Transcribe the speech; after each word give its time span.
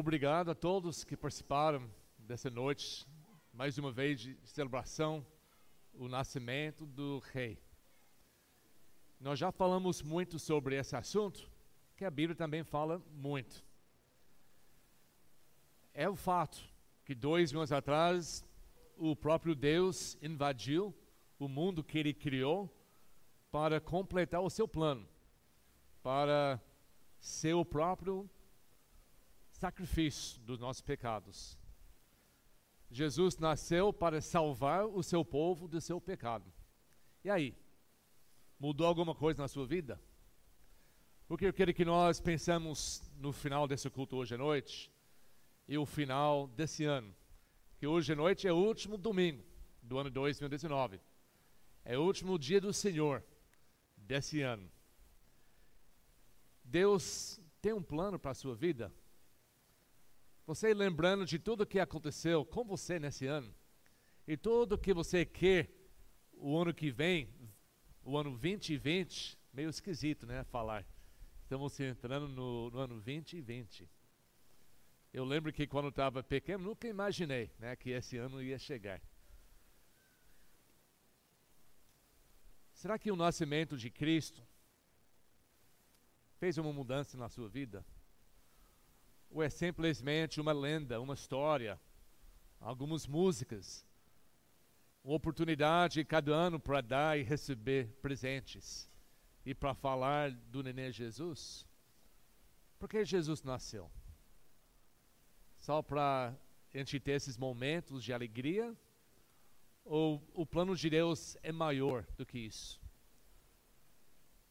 obrigado 0.00 0.50
a 0.50 0.54
todos 0.54 1.04
que 1.04 1.14
participaram 1.14 1.86
dessa 2.16 2.48
noite, 2.48 3.06
mais 3.52 3.76
uma 3.76 3.92
vez 3.92 4.18
de 4.18 4.34
celebração, 4.44 5.24
o 5.92 6.08
nascimento 6.08 6.86
do 6.86 7.18
Rei. 7.18 7.62
Nós 9.20 9.38
já 9.38 9.52
falamos 9.52 10.00
muito 10.00 10.38
sobre 10.38 10.74
esse 10.74 10.96
assunto, 10.96 11.50
que 11.98 12.06
a 12.06 12.10
Bíblia 12.10 12.34
também 12.34 12.64
fala 12.64 12.98
muito. 13.12 13.62
É 15.92 16.08
o 16.08 16.16
fato 16.16 16.58
que 17.04 17.14
dois 17.14 17.52
mil 17.52 17.60
anos 17.60 17.70
atrás 17.70 18.42
o 18.96 19.14
próprio 19.14 19.54
Deus 19.54 20.16
invadiu 20.22 20.94
o 21.38 21.46
mundo 21.46 21.84
que 21.84 21.98
ele 21.98 22.14
criou 22.14 22.74
para 23.52 23.82
completar 23.82 24.40
o 24.40 24.48
seu 24.48 24.66
plano, 24.66 25.06
para 26.02 26.58
ser 27.18 27.52
o 27.52 27.66
próprio 27.66 28.26
sacrifício 29.60 30.40
dos 30.40 30.58
nossos 30.58 30.80
pecados. 30.80 31.58
Jesus 32.90 33.36
nasceu 33.36 33.92
para 33.92 34.22
salvar 34.22 34.86
o 34.86 35.02
seu 35.02 35.22
povo 35.22 35.68
do 35.68 35.80
seu 35.82 36.00
pecado. 36.00 36.50
E 37.22 37.28
aí? 37.28 37.54
Mudou 38.58 38.86
alguma 38.86 39.14
coisa 39.14 39.42
na 39.42 39.48
sua 39.48 39.66
vida? 39.66 40.00
Porque 41.28 41.44
eu 41.44 41.52
quero 41.52 41.74
que 41.74 41.84
nós 41.84 42.20
pensamos 42.20 43.02
no 43.18 43.32
final 43.32 43.68
desse 43.68 43.88
culto 43.90 44.16
hoje 44.16 44.34
à 44.34 44.38
noite 44.38 44.90
e 45.68 45.76
o 45.76 45.84
final 45.84 46.48
desse 46.48 46.86
ano. 46.86 47.14
Que 47.76 47.86
hoje 47.86 48.14
à 48.14 48.16
noite 48.16 48.48
é 48.48 48.52
o 48.52 48.56
último 48.56 48.96
domingo 48.96 49.44
do 49.82 49.98
ano 49.98 50.10
2019. 50.10 50.98
É 51.84 51.98
o 51.98 52.02
último 52.02 52.38
dia 52.38 52.62
do 52.62 52.72
Senhor 52.72 53.22
desse 53.94 54.40
ano. 54.40 54.70
Deus 56.64 57.38
tem 57.60 57.74
um 57.74 57.82
plano 57.82 58.18
para 58.18 58.30
a 58.30 58.34
sua 58.34 58.54
vida? 58.54 58.90
Você 60.50 60.74
lembrando 60.74 61.24
de 61.24 61.38
tudo 61.38 61.64
que 61.64 61.78
aconteceu 61.78 62.44
com 62.44 62.64
você 62.64 62.98
nesse 62.98 63.24
ano 63.24 63.54
e 64.26 64.36
tudo 64.36 64.76
que 64.76 64.92
você 64.92 65.24
quer 65.24 65.70
o 66.32 66.58
ano 66.58 66.74
que 66.74 66.90
vem, 66.90 67.32
o 68.02 68.18
ano 68.18 68.30
2020, 68.30 69.38
meio 69.52 69.70
esquisito, 69.70 70.26
né? 70.26 70.42
Falar. 70.42 70.84
Estamos 71.44 71.78
entrando 71.78 72.26
no, 72.26 72.68
no 72.68 72.78
ano 72.80 72.94
2020. 72.94 73.88
Eu 75.12 75.24
lembro 75.24 75.52
que 75.52 75.68
quando 75.68 75.86
estava 75.90 76.20
pequeno, 76.20 76.64
nunca 76.64 76.88
imaginei 76.88 77.52
né, 77.56 77.76
que 77.76 77.90
esse 77.90 78.16
ano 78.16 78.42
ia 78.42 78.58
chegar. 78.58 79.00
Será 82.72 82.98
que 82.98 83.12
o 83.12 83.14
nascimento 83.14 83.76
de 83.76 83.88
Cristo 83.88 84.44
fez 86.40 86.58
uma 86.58 86.72
mudança 86.72 87.16
na 87.16 87.28
sua 87.28 87.48
vida? 87.48 87.86
Ou 89.30 89.42
é 89.42 89.48
simplesmente 89.48 90.40
uma 90.40 90.52
lenda, 90.52 91.00
uma 91.00 91.14
história, 91.14 91.80
algumas 92.60 93.06
músicas, 93.06 93.86
uma 95.04 95.14
oportunidade 95.14 96.04
cada 96.04 96.32
ano 96.32 96.58
para 96.58 96.80
dar 96.80 97.18
e 97.18 97.22
receber 97.22 97.88
presentes 98.02 98.90
e 99.46 99.54
para 99.54 99.72
falar 99.74 100.30
do 100.32 100.62
neném 100.62 100.92
Jesus? 100.92 101.66
Por 102.78 102.88
que 102.88 103.04
Jesus 103.04 103.42
nasceu? 103.42 103.90
Só 105.58 105.80
para 105.82 106.34
a 106.74 106.76
gente 106.76 106.98
ter 106.98 107.12
esses 107.12 107.36
momentos 107.36 108.02
de 108.02 108.12
alegria? 108.12 108.76
ou 109.84 110.22
o 110.34 110.46
plano 110.46 110.76
de 110.76 110.88
Deus 110.88 111.36
é 111.42 111.50
maior 111.50 112.06
do 112.16 112.24
que 112.24 112.38
isso? 112.38 112.80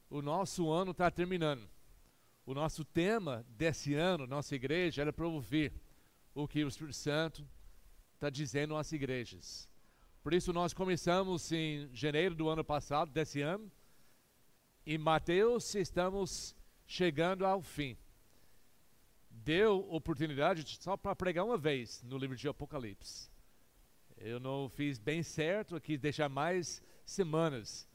O 0.09 0.21
nosso 0.21 0.69
ano 0.69 0.91
está 0.91 1.09
terminando. 1.09 1.69
O 2.49 2.53
nosso 2.55 2.83
tema 2.83 3.45
desse 3.47 3.93
ano, 3.93 4.25
nossa 4.25 4.55
igreja, 4.55 5.03
era 5.03 5.13
para 5.13 5.27
ouvir 5.27 5.71
o 6.33 6.47
que 6.47 6.65
o 6.65 6.67
Espírito 6.67 6.95
Santo 6.95 7.47
está 8.15 8.27
dizendo 8.27 8.75
às 8.75 8.91
igrejas. 8.91 9.69
Por 10.23 10.33
isso 10.33 10.51
nós 10.51 10.73
começamos 10.73 11.51
em 11.51 11.87
janeiro 11.93 12.33
do 12.33 12.49
ano 12.49 12.63
passado, 12.63 13.11
desse 13.11 13.39
ano, 13.39 13.71
em 14.83 14.97
Mateus 14.97 15.75
estamos 15.75 16.55
chegando 16.87 17.45
ao 17.45 17.61
fim. 17.61 17.95
Deu 19.29 19.87
oportunidade 19.87 20.65
só 20.81 20.97
para 20.97 21.15
pregar 21.15 21.45
uma 21.45 21.55
vez 21.55 22.01
no 22.01 22.17
livro 22.17 22.35
de 22.35 22.47
Apocalipse. 22.47 23.29
Eu 24.17 24.39
não 24.39 24.67
fiz 24.69 24.97
bem 24.97 25.21
certo, 25.21 25.75
eu 25.75 25.81
quis 25.81 25.99
deixar 25.99 26.29
mais 26.29 26.81
semanas 27.05 27.87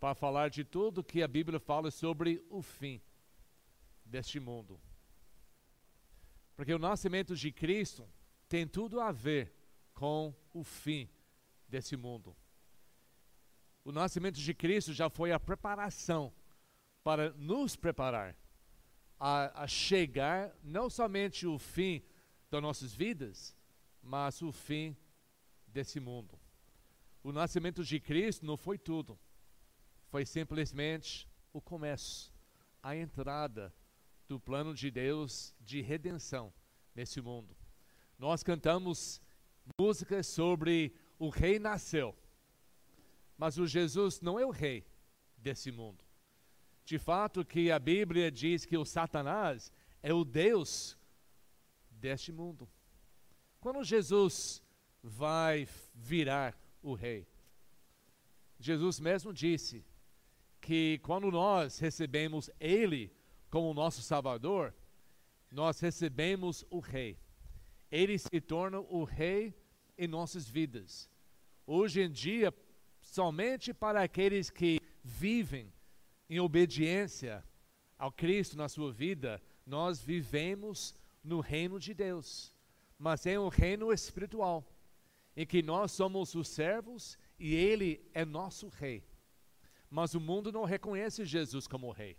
para 0.00 0.14
falar 0.14 0.48
de 0.48 0.64
tudo 0.64 1.04
que 1.04 1.22
a 1.22 1.28
Bíblia 1.28 1.60
fala 1.60 1.90
sobre 1.90 2.42
o 2.48 2.62
fim 2.62 2.98
deste 4.12 4.38
mundo. 4.38 4.78
Porque 6.54 6.74
o 6.74 6.78
nascimento 6.78 7.34
de 7.34 7.50
Cristo 7.50 8.06
tem 8.46 8.66
tudo 8.66 9.00
a 9.00 9.10
ver 9.10 9.50
com 9.94 10.34
o 10.52 10.62
fim 10.62 11.08
desse 11.66 11.96
mundo. 11.96 12.36
O 13.82 13.90
nascimento 13.90 14.38
de 14.38 14.54
Cristo 14.54 14.92
já 14.92 15.08
foi 15.08 15.32
a 15.32 15.40
preparação 15.40 16.32
para 17.02 17.32
nos 17.32 17.74
preparar 17.74 18.36
a, 19.18 19.62
a 19.62 19.66
chegar 19.66 20.54
não 20.62 20.90
somente 20.90 21.46
o 21.46 21.58
fim 21.58 22.02
das 22.50 22.60
nossas 22.60 22.92
vidas, 22.92 23.56
mas 24.02 24.42
o 24.42 24.52
fim 24.52 24.94
desse 25.66 25.98
mundo. 25.98 26.38
O 27.24 27.32
nascimento 27.32 27.82
de 27.82 27.98
Cristo 27.98 28.44
não 28.44 28.58
foi 28.58 28.76
tudo, 28.76 29.18
foi 30.08 30.26
simplesmente 30.26 31.26
o 31.50 31.62
começo, 31.62 32.30
a 32.82 32.94
entrada 32.94 33.72
do 34.32 34.40
plano 34.40 34.72
de 34.72 34.90
Deus 34.90 35.54
de 35.60 35.82
redenção 35.82 36.50
nesse 36.94 37.20
mundo. 37.20 37.54
Nós 38.18 38.42
cantamos 38.42 39.20
músicas 39.78 40.26
sobre 40.26 40.94
o 41.18 41.28
rei 41.28 41.58
nasceu, 41.58 42.16
mas 43.36 43.58
o 43.58 43.66
Jesus 43.66 44.22
não 44.22 44.40
é 44.40 44.46
o 44.46 44.50
rei 44.50 44.86
desse 45.36 45.70
mundo. 45.70 46.02
De 46.82 46.98
fato 46.98 47.44
que 47.44 47.70
a 47.70 47.78
Bíblia 47.78 48.30
diz 48.30 48.64
que 48.64 48.78
o 48.78 48.86
Satanás 48.86 49.70
é 50.02 50.14
o 50.14 50.24
Deus 50.24 50.96
deste 51.90 52.32
mundo. 52.32 52.66
Quando 53.60 53.84
Jesus 53.84 54.62
vai 55.02 55.68
virar 55.94 56.58
o 56.82 56.94
rei. 56.94 57.28
Jesus 58.58 58.98
mesmo 58.98 59.30
disse 59.30 59.84
que 60.58 60.98
quando 61.02 61.30
nós 61.30 61.78
recebemos 61.78 62.48
Ele 62.58 63.14
como 63.52 63.74
nosso 63.74 64.00
Salvador, 64.00 64.74
nós 65.50 65.78
recebemos 65.78 66.64
o 66.70 66.80
Rei. 66.80 67.18
Ele 67.90 68.16
se 68.16 68.40
torna 68.40 68.80
o 68.80 69.04
Rei 69.04 69.54
em 69.98 70.08
nossas 70.08 70.48
vidas. 70.48 71.06
Hoje 71.66 72.00
em 72.00 72.10
dia, 72.10 72.50
somente 73.02 73.74
para 73.74 74.02
aqueles 74.02 74.48
que 74.48 74.80
vivem 75.04 75.70
em 76.30 76.40
obediência 76.40 77.44
ao 77.98 78.10
Cristo 78.10 78.56
na 78.56 78.70
sua 78.70 78.90
vida, 78.90 79.38
nós 79.66 80.00
vivemos 80.00 80.94
no 81.22 81.40
reino 81.40 81.78
de 81.78 81.92
Deus, 81.92 82.54
mas 82.98 83.26
é 83.26 83.38
um 83.38 83.48
reino 83.48 83.92
espiritual 83.92 84.66
em 85.36 85.46
que 85.46 85.62
nós 85.62 85.92
somos 85.92 86.34
os 86.34 86.48
servos 86.48 87.18
e 87.38 87.54
ele 87.54 88.02
é 88.14 88.24
nosso 88.24 88.68
rei. 88.68 89.06
Mas 89.90 90.14
o 90.14 90.20
mundo 90.20 90.50
não 90.50 90.64
reconhece 90.64 91.26
Jesus 91.26 91.66
como 91.66 91.90
rei. 91.90 92.16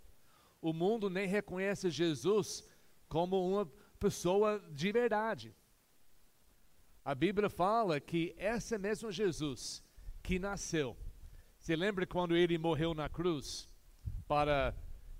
O 0.64 0.72
mundo 0.72 1.10
nem 1.10 1.26
reconhece 1.26 1.90
Jesus 1.90 2.66
como 3.06 3.46
uma 3.46 3.70
pessoa 4.00 4.58
de 4.72 4.90
verdade. 4.90 5.54
A 7.04 7.14
Bíblia 7.14 7.50
fala 7.50 8.00
que 8.00 8.34
esse 8.38 8.78
mesmo 8.78 9.12
Jesus 9.12 9.84
que 10.22 10.38
nasceu, 10.38 10.96
se 11.58 11.76
lembra 11.76 12.06
quando 12.06 12.34
ele 12.34 12.56
morreu 12.56 12.94
na 12.94 13.10
cruz 13.10 13.68
para 14.26 14.74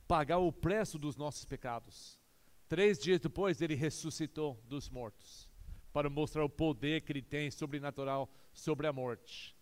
pagar 0.09 0.38
o 0.38 0.50
preço 0.50 0.99
dos 0.99 1.15
nossos 1.15 1.44
pecados? 1.44 2.19
Três 2.66 2.99
dias 2.99 3.21
depois 3.21 3.60
ele 3.60 3.75
ressuscitou 3.75 4.59
dos 4.66 4.88
mortos 4.88 5.47
para 5.92 6.09
mostrar 6.09 6.42
o 6.42 6.48
poder 6.48 7.03
que 7.03 7.13
ele 7.13 7.21
tem 7.21 7.51
sobrenatural 7.51 8.33
sobre 8.51 8.86
a 8.86 8.95
morte. 8.95 9.54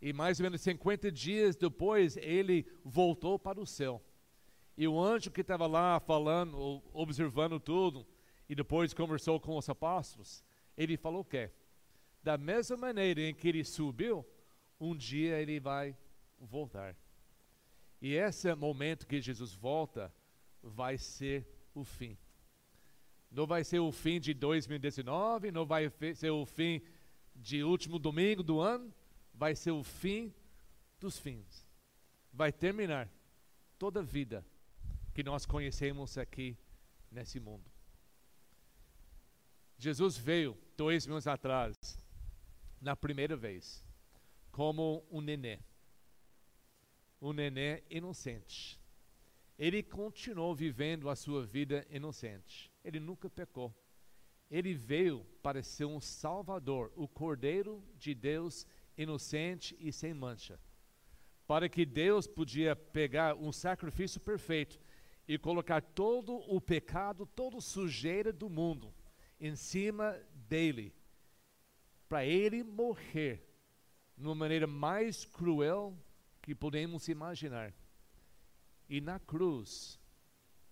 E 0.00 0.12
mais 0.12 0.38
ou 0.38 0.44
menos 0.44 0.60
50 0.60 1.10
dias 1.10 1.56
depois, 1.56 2.16
ele 2.16 2.64
voltou 2.84 3.40
para 3.40 3.60
o 3.60 3.66
céu. 3.66 4.00
E 4.80 4.88
o 4.88 4.98
anjo 4.98 5.30
que 5.30 5.42
estava 5.42 5.66
lá 5.66 6.00
falando, 6.00 6.82
observando 6.94 7.60
tudo, 7.60 8.06
e 8.48 8.54
depois 8.54 8.94
conversou 8.94 9.38
com 9.38 9.58
os 9.58 9.68
apóstolos, 9.68 10.42
ele 10.74 10.96
falou 10.96 11.20
o 11.20 11.24
quê? 11.24 11.50
Da 12.22 12.38
mesma 12.38 12.78
maneira 12.78 13.20
em 13.20 13.34
que 13.34 13.46
ele 13.46 13.62
subiu, 13.62 14.26
um 14.80 14.96
dia 14.96 15.38
ele 15.38 15.60
vai 15.60 15.94
voltar. 16.38 16.96
E 18.00 18.14
esse 18.14 18.54
momento 18.54 19.06
que 19.06 19.20
Jesus 19.20 19.52
volta 19.52 20.10
vai 20.62 20.96
ser 20.96 21.46
o 21.74 21.84
fim. 21.84 22.16
Não 23.30 23.46
vai 23.46 23.64
ser 23.64 23.80
o 23.80 23.92
fim 23.92 24.18
de 24.18 24.32
2019, 24.32 25.50
não 25.50 25.66
vai 25.66 25.92
ser 26.14 26.30
o 26.30 26.46
fim 26.46 26.80
de 27.36 27.62
último 27.62 27.98
domingo 27.98 28.42
do 28.42 28.60
ano, 28.60 28.90
vai 29.34 29.54
ser 29.54 29.72
o 29.72 29.84
fim 29.84 30.32
dos 30.98 31.18
fins. 31.18 31.68
Vai 32.32 32.50
terminar 32.50 33.10
toda 33.78 34.00
a 34.00 34.02
vida 34.02 34.42
que 35.20 35.24
nós 35.24 35.44
conhecemos 35.44 36.16
aqui 36.16 36.56
nesse 37.10 37.38
mundo. 37.38 37.70
Jesus 39.76 40.16
veio 40.16 40.56
dois 40.78 41.06
mil 41.06 41.16
anos 41.16 41.26
atrás, 41.26 41.76
na 42.80 42.96
primeira 42.96 43.36
vez, 43.36 43.84
como 44.50 45.04
um 45.10 45.20
nenê. 45.20 45.58
Um 47.20 47.34
nenê 47.34 47.82
inocente. 47.90 48.80
Ele 49.58 49.82
continuou 49.82 50.54
vivendo 50.54 51.10
a 51.10 51.14
sua 51.14 51.44
vida 51.44 51.86
inocente. 51.90 52.72
Ele 52.82 52.98
nunca 52.98 53.28
pecou. 53.28 53.74
Ele 54.50 54.72
veio 54.72 55.22
para 55.42 55.62
ser 55.62 55.84
um 55.84 56.00
Salvador, 56.00 56.90
o 56.96 57.06
Cordeiro 57.06 57.84
de 57.94 58.14
Deus 58.14 58.66
inocente 58.96 59.76
e 59.78 59.92
sem 59.92 60.14
mancha. 60.14 60.58
Para 61.46 61.68
que 61.68 61.84
Deus 61.84 62.26
podia 62.26 62.74
pegar 62.74 63.34
um 63.34 63.52
sacrifício 63.52 64.18
perfeito 64.18 64.80
e 65.30 65.38
colocar 65.38 65.80
todo 65.80 66.38
o 66.52 66.60
pecado, 66.60 67.24
toda 67.24 67.60
sujeira 67.60 68.32
do 68.32 68.50
mundo 68.50 68.92
em 69.38 69.54
cima 69.54 70.20
dele, 70.34 70.92
para 72.08 72.24
ele 72.24 72.64
morrer 72.64 73.48
de 74.18 74.26
uma 74.26 74.34
maneira 74.34 74.66
mais 74.66 75.24
cruel 75.24 75.96
que 76.42 76.52
podemos 76.52 77.06
imaginar. 77.06 77.72
E 78.88 79.00
na 79.00 79.20
cruz, 79.20 80.00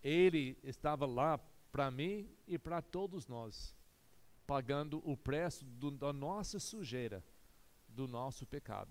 ele 0.02 0.58
estava 0.64 1.06
lá 1.06 1.38
para 1.70 1.88
mim 1.88 2.28
e 2.44 2.58
para 2.58 2.82
todos 2.82 3.28
nós, 3.28 3.76
pagando 4.44 5.00
o 5.08 5.16
preço 5.16 5.64
do, 5.64 5.88
da 5.92 6.12
nossa 6.12 6.58
sujeira, 6.58 7.24
do 7.86 8.08
nosso 8.08 8.44
pecado. 8.44 8.90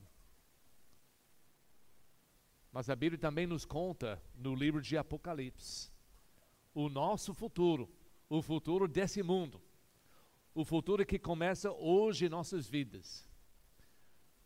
Mas 2.77 2.91
a 2.91 2.95
Bíblia 2.95 3.18
também 3.18 3.47
nos 3.47 3.65
conta 3.65 4.21
no 4.35 4.53
livro 4.53 4.79
de 4.79 4.95
Apocalipse 4.95 5.89
o 6.75 6.89
nosso 6.89 7.33
futuro, 7.33 7.89
o 8.29 8.39
futuro 8.39 8.88
desse 8.88 9.24
mundo 9.24 9.59
o 10.53 10.63
futuro 10.63 11.03
que 11.03 11.18
começa 11.18 11.71
hoje 11.71 12.27
em 12.27 12.29
nossas 12.29 12.69
vidas. 12.69 13.27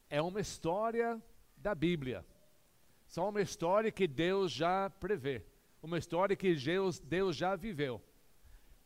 É 0.10 0.22
uma 0.22 0.40
história 0.40 1.22
da 1.58 1.76
Bíblia. 1.76 2.26
Só 3.06 3.28
uma 3.28 3.42
história 3.42 3.92
que 3.92 4.08
Deus 4.08 4.50
já 4.54 4.90
prevê. 4.90 5.44
Uma 5.84 5.98
história 5.98 6.34
que 6.34 6.56
Deus, 6.56 7.00
Deus 7.00 7.36
já 7.36 7.58
viveu. 7.58 8.02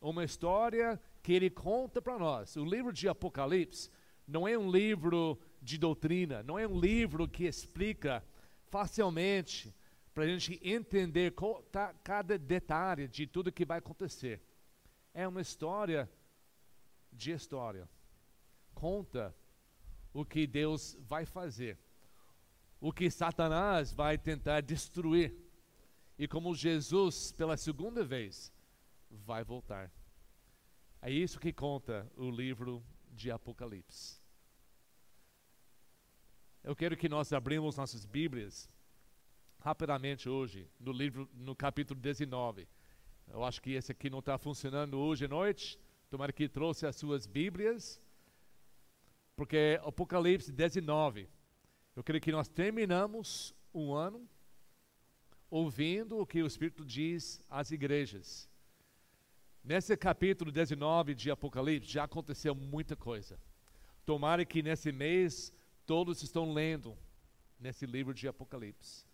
Uma 0.00 0.24
história 0.24 1.00
que 1.22 1.32
Ele 1.32 1.50
conta 1.50 2.02
para 2.02 2.18
nós. 2.18 2.56
O 2.56 2.64
livro 2.64 2.92
de 2.92 3.08
Apocalipse 3.08 3.90
não 4.26 4.48
é 4.48 4.58
um 4.58 4.68
livro 4.68 5.38
de 5.62 5.78
doutrina, 5.78 6.42
não 6.42 6.58
é 6.58 6.66
um 6.66 6.80
livro 6.80 7.28
que 7.28 7.44
explica 7.44 8.24
facilmente 8.68 9.74
para 10.14 10.24
a 10.24 10.26
gente 10.26 10.60
entender 10.62 11.34
cada 12.02 12.38
detalhe 12.38 13.06
de 13.06 13.26
tudo 13.26 13.52
que 13.52 13.64
vai 13.64 13.78
acontecer. 13.78 14.40
É 15.12 15.26
uma 15.28 15.40
história 15.40 16.10
de 17.12 17.32
história. 17.32 17.88
Conta 18.74 19.34
o 20.12 20.24
que 20.24 20.46
Deus 20.46 20.96
vai 21.00 21.26
fazer, 21.26 21.78
o 22.80 22.92
que 22.92 23.10
Satanás 23.10 23.92
vai 23.92 24.16
tentar 24.16 24.60
destruir, 24.62 25.34
e 26.18 26.26
como 26.26 26.54
Jesus, 26.54 27.32
pela 27.32 27.56
segunda 27.56 28.02
vez, 28.02 28.50
vai 29.10 29.44
voltar. 29.44 29.92
É 31.02 31.10
isso 31.10 31.38
que 31.38 31.52
conta 31.52 32.10
o 32.16 32.30
livro 32.30 32.82
de 33.10 33.30
Apocalipse. 33.30 34.18
Eu 36.66 36.74
quero 36.74 36.96
que 36.96 37.08
nós 37.08 37.32
abrimos 37.32 37.76
nossas 37.76 38.04
Bíblias 38.04 38.68
rapidamente 39.60 40.28
hoje, 40.28 40.68
no 40.80 40.90
livro, 40.90 41.30
no 41.32 41.54
capítulo 41.54 42.00
19. 42.00 42.66
Eu 43.28 43.44
acho 43.44 43.62
que 43.62 43.70
esse 43.70 43.92
aqui 43.92 44.10
não 44.10 44.18
está 44.18 44.36
funcionando 44.36 44.98
hoje 44.98 45.26
à 45.26 45.28
noite, 45.28 45.78
Tomara 46.10 46.32
que 46.32 46.48
trouxe 46.48 46.84
as 46.84 46.96
suas 46.96 47.24
Bíblias, 47.24 48.02
porque 49.36 49.78
Apocalipse 49.84 50.50
19. 50.50 51.28
Eu 51.94 52.02
creio 52.02 52.20
que 52.20 52.32
nós 52.32 52.48
terminamos 52.48 53.54
um 53.72 53.94
ano 53.94 54.28
ouvindo 55.48 56.18
o 56.18 56.26
que 56.26 56.42
o 56.42 56.48
Espírito 56.48 56.84
diz 56.84 57.40
às 57.48 57.70
igrejas. 57.70 58.50
Nesse 59.62 59.96
capítulo 59.96 60.50
19 60.50 61.14
de 61.14 61.30
Apocalipse 61.30 61.92
já 61.92 62.02
aconteceu 62.02 62.56
muita 62.56 62.96
coisa. 62.96 63.38
Tomara 64.04 64.44
que 64.44 64.64
nesse 64.64 64.90
mês 64.90 65.52
todos 65.86 66.22
estão 66.22 66.52
lendo 66.52 66.96
nesse 67.58 67.86
livro 67.86 68.12
de 68.12 68.26
Apocalipse. 68.26 69.06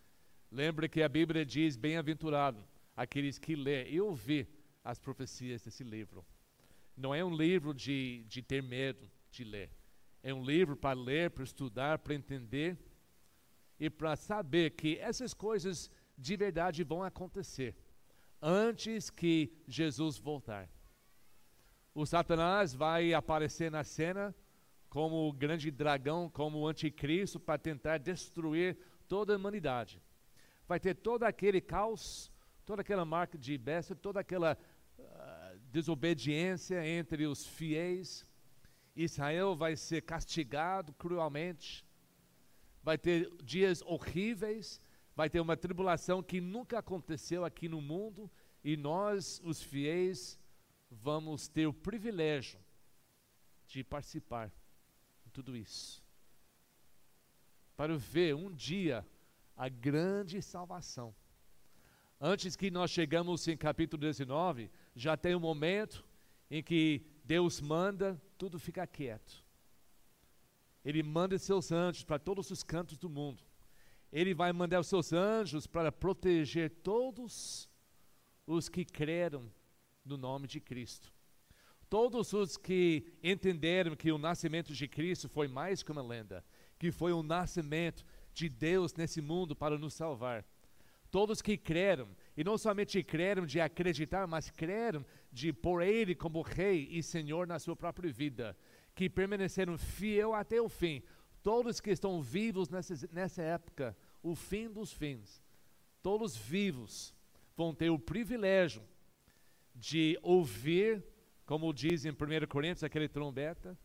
Lembre 0.51 0.89
que 0.89 1.03
a 1.03 1.09
Bíblia 1.09 1.45
diz: 1.45 1.77
bem-aventurado 1.77 2.65
aqueles 2.97 3.39
que 3.39 3.55
lê 3.55 3.89
e 3.91 4.01
ouvir 4.01 4.49
as 4.83 4.99
profecias 4.99 5.63
desse 5.63 5.85
livro. 5.85 6.25
Não 6.97 7.15
é 7.15 7.25
um 7.25 7.35
livro 7.35 7.73
de, 7.73 8.25
de 8.29 8.43
ter 8.43 8.63
medo 8.63 9.09
de 9.31 9.45
ler. 9.45 9.71
É 10.23 10.33
um 10.33 10.45
livro 10.45 10.77
para 10.77 10.99
ler, 10.99 11.31
para 11.31 11.45
estudar, 11.45 11.99
para 11.99 12.15
entender 12.15 12.77
e 13.79 13.89
para 13.91 14.15
saber 14.17 14.71
que 14.71 14.99
essas 14.99 15.35
coisas 15.35 15.91
de 16.17 16.37
verdade 16.37 16.85
vão 16.85 17.03
acontecer 17.03 17.75
antes 18.41 19.11
que 19.11 19.53
Jesus 19.67 20.19
voltar. 20.19 20.69
O 21.95 22.07
Satanás 22.07 22.75
vai 22.75 23.13
aparecer 23.13 23.71
na 23.71 23.85
cena 23.85 24.35
como 24.93 25.27
o 25.27 25.33
grande 25.33 25.71
dragão, 25.71 26.29
como 26.29 26.59
o 26.59 26.69
anticristo, 26.69 27.41
para 27.41 27.56
tentar 27.56 27.97
destruir 27.97 28.77
toda 29.09 29.33
a 29.33 29.39
humanidade. 29.39 30.03
Vai 30.69 30.79
ter 30.79 30.94
todo 30.94 31.23
aquele 31.23 31.62
caos, 31.62 32.31
toda 32.67 32.83
aquela 32.83 33.03
marca 33.03 33.39
de 33.39 33.56
besta, 33.56 33.94
toda 33.94 34.21
aquela 34.21 34.55
desobediência 35.71 36.87
entre 36.87 37.27
os 37.27 37.47
fiéis. 37.47 38.27
Israel 38.94 39.56
vai 39.56 39.77
ser 39.77 40.03
castigado 40.03 40.93
cruelmente, 40.93 41.87
vai 42.83 42.99
ter 42.99 43.31
dias 43.43 43.81
horríveis, 43.87 44.79
vai 45.17 45.31
ter 45.31 45.41
uma 45.41 45.56
tribulação 45.56 46.23
que 46.23 46.39
nunca 46.39 46.81
aconteceu 46.81 47.47
aqui 47.47 47.67
no 47.67 47.81
mundo, 47.81 48.31
e 48.62 48.77
nós, 48.77 49.41
os 49.43 49.62
fiéis, 49.62 50.39
vamos 50.91 51.49
ter 51.49 51.67
o 51.67 51.73
privilégio 51.73 52.61
de 53.67 53.83
participar 53.83 54.53
tudo 55.32 55.56
isso. 55.56 56.02
Para 57.76 57.96
ver 57.96 58.34
um 58.34 58.52
dia 58.52 59.06
a 59.56 59.69
grande 59.69 60.40
salvação. 60.43 61.14
Antes 62.20 62.55
que 62.55 62.70
nós 62.70 62.90
chegamos 62.90 63.49
em 63.49 63.56
capítulo 63.56 64.00
19, 64.00 64.70
já 64.94 65.17
tem 65.17 65.34
um 65.34 65.40
momento 65.40 66.05
em 66.50 66.62
que 66.62 67.05
Deus 67.25 67.61
manda 67.61 68.20
tudo 68.38 68.58
ficar 68.58 68.87
quieto. 68.87 69.43
Ele 70.84 71.03
manda 71.03 71.39
seus 71.39 71.72
anjos 71.72 72.05
para 72.05 72.19
todos 72.19 72.51
os 72.51 72.62
cantos 72.62 72.98
do 72.98 73.08
mundo. 73.08 73.43
Ele 74.12 74.34
vai 74.34 74.53
mandar 74.53 74.81
os 74.81 74.86
seus 74.86 75.12
anjos 75.12 75.67
para 75.67 75.91
proteger 75.91 76.70
todos 76.82 77.69
os 78.46 78.69
que 78.69 78.84
creram 78.84 79.51
no 80.05 80.17
nome 80.17 80.46
de 80.46 80.60
Cristo. 80.60 81.12
Todos 81.93 82.32
os 82.32 82.56
que 82.56 83.05
entenderam 83.22 83.94
que 83.94 84.11
o 84.11 84.17
nascimento 84.17 84.72
de 84.72 84.89
Cristo 84.89 85.29
foi 85.29 85.46
mais 85.46 85.82
que 85.82 85.93
uma 85.93 86.01
lenda, 86.01 86.43
que 86.79 86.91
foi 86.91 87.13
um 87.13 87.22
nascimento 87.22 88.03
de 88.32 88.49
Deus 88.49 88.94
nesse 88.94 89.20
mundo 89.20 89.55
para 89.55 89.77
nos 89.77 89.93
salvar. 89.93 90.43
Todos 91.11 91.43
que 91.43 91.55
creram, 91.55 92.08
e 92.34 92.43
não 92.43 92.56
somente 92.56 93.03
creram 93.03 93.44
de 93.44 93.61
acreditar, 93.61 94.27
mas 94.27 94.49
creram 94.49 95.05
de 95.31 95.53
pôr 95.53 95.82
Ele 95.82 96.15
como 96.15 96.41
Rei 96.41 96.89
e 96.91 97.03
Senhor 97.03 97.46
na 97.46 97.58
sua 97.58 97.77
própria 97.77 98.11
vida, 98.11 98.56
que 98.94 99.11
permaneceram 99.11 99.77
fiel 99.77 100.32
até 100.32 100.63
o 100.63 100.70
fim. 100.70 101.03
Todos 101.43 101.79
que 101.79 101.91
estão 101.91 102.22
vivos 102.22 102.70
nessa, 102.70 103.06
nessa 103.13 103.43
época, 103.43 103.94
o 104.22 104.34
fim 104.34 104.67
dos 104.70 104.94
fins, 104.94 105.43
todos 106.03 106.34
vivos, 106.34 107.15
vão 107.55 107.75
ter 107.75 107.91
o 107.91 107.99
privilégio 107.99 108.82
de 109.75 110.19
ouvir, 110.22 111.05
como 111.53 111.71
diz 111.71 112.06
em 112.06 112.13
1 112.13 112.15
Coríntios, 112.49 112.82
aquele 112.82 113.06
trombeta, 113.06 113.79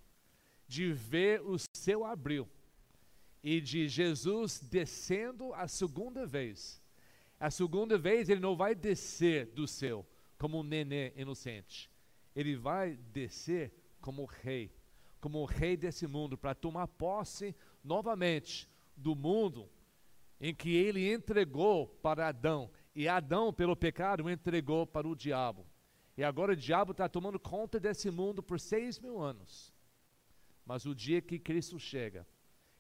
de 0.65 0.93
ver 0.93 1.41
o 1.41 1.57
céu 1.75 2.05
abriu 2.05 2.47
e 3.43 3.59
de 3.59 3.89
Jesus 3.89 4.61
descendo 4.61 5.53
a 5.53 5.67
segunda 5.67 6.25
vez 6.25 6.81
a 7.37 7.51
segunda 7.51 7.97
vez 7.97 8.29
ele 8.29 8.39
não 8.39 8.55
vai 8.55 8.73
descer 8.73 9.47
do 9.47 9.67
céu 9.67 10.07
como 10.37 10.59
um 10.59 10.63
nenê 10.63 11.11
inocente. 11.17 11.91
Ele 12.33 12.55
vai 12.55 12.95
descer 13.11 13.73
como 13.99 14.23
rei, 14.23 14.71
como 15.19 15.39
o 15.39 15.45
rei 15.45 15.75
desse 15.75 16.07
mundo, 16.07 16.37
para 16.37 16.55
tomar 16.55 16.87
posse 16.87 17.53
novamente 17.83 18.69
do 18.95 19.13
mundo 19.13 19.69
em 20.39 20.55
que 20.55 20.73
ele 20.73 21.11
entregou 21.11 21.87
para 22.01 22.29
Adão. 22.29 22.71
E 22.95 23.09
Adão, 23.09 23.51
pelo 23.51 23.75
pecado, 23.75 24.29
entregou 24.29 24.87
para 24.87 25.05
o 25.05 25.15
diabo. 25.15 25.65
E 26.17 26.23
agora 26.23 26.53
o 26.53 26.55
diabo 26.55 26.91
está 26.91 27.07
tomando 27.07 27.39
conta 27.39 27.79
desse 27.79 28.09
mundo 28.09 28.41
por 28.41 28.59
seis 28.59 28.99
mil 28.99 29.21
anos. 29.21 29.73
Mas 30.65 30.85
o 30.85 30.95
dia 30.95 31.21
que 31.21 31.39
Cristo 31.39 31.79
chega, 31.79 32.27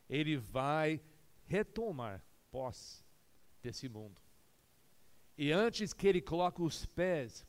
ele 0.09 0.35
vai 0.35 0.99
retomar 1.45 2.23
posse 2.51 3.03
desse 3.61 3.87
mundo. 3.87 4.19
E 5.37 5.51
antes 5.51 5.93
que 5.93 6.07
ele 6.07 6.21
coloque 6.21 6.61
os 6.61 6.85
pés 6.85 7.45